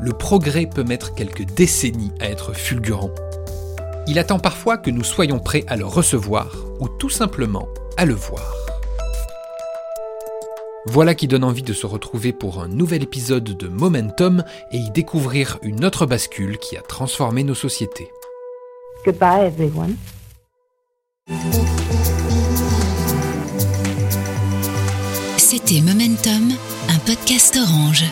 Le 0.00 0.14
progrès 0.14 0.64
peut 0.64 0.84
mettre 0.84 1.14
quelques 1.14 1.44
décennies 1.44 2.12
à 2.18 2.30
être 2.30 2.54
fulgurant. 2.54 3.10
Il 4.06 4.18
attend 4.18 4.38
parfois 4.38 4.78
que 4.78 4.90
nous 4.90 5.04
soyons 5.04 5.38
prêts 5.38 5.64
à 5.66 5.76
le 5.76 5.84
recevoir 5.84 6.56
ou 6.80 6.88
tout 6.88 7.10
simplement 7.10 7.68
à 7.98 8.06
le 8.06 8.14
voir. 8.14 8.67
Voilà 10.90 11.14
qui 11.14 11.28
donne 11.28 11.44
envie 11.44 11.62
de 11.62 11.74
se 11.74 11.84
retrouver 11.84 12.32
pour 12.32 12.62
un 12.62 12.68
nouvel 12.68 13.02
épisode 13.02 13.44
de 13.44 13.68
Momentum 13.68 14.42
et 14.72 14.78
y 14.78 14.90
découvrir 14.90 15.58
une 15.62 15.84
autre 15.84 16.06
bascule 16.06 16.56
qui 16.56 16.78
a 16.78 16.80
transformé 16.80 17.44
nos 17.44 17.54
sociétés. 17.54 18.08
Goodbye, 19.04 19.44
everyone. 19.44 19.96
C'était 25.36 25.82
Momentum, 25.82 26.52
un 26.88 26.98
podcast 27.00 27.58
orange. 27.62 28.04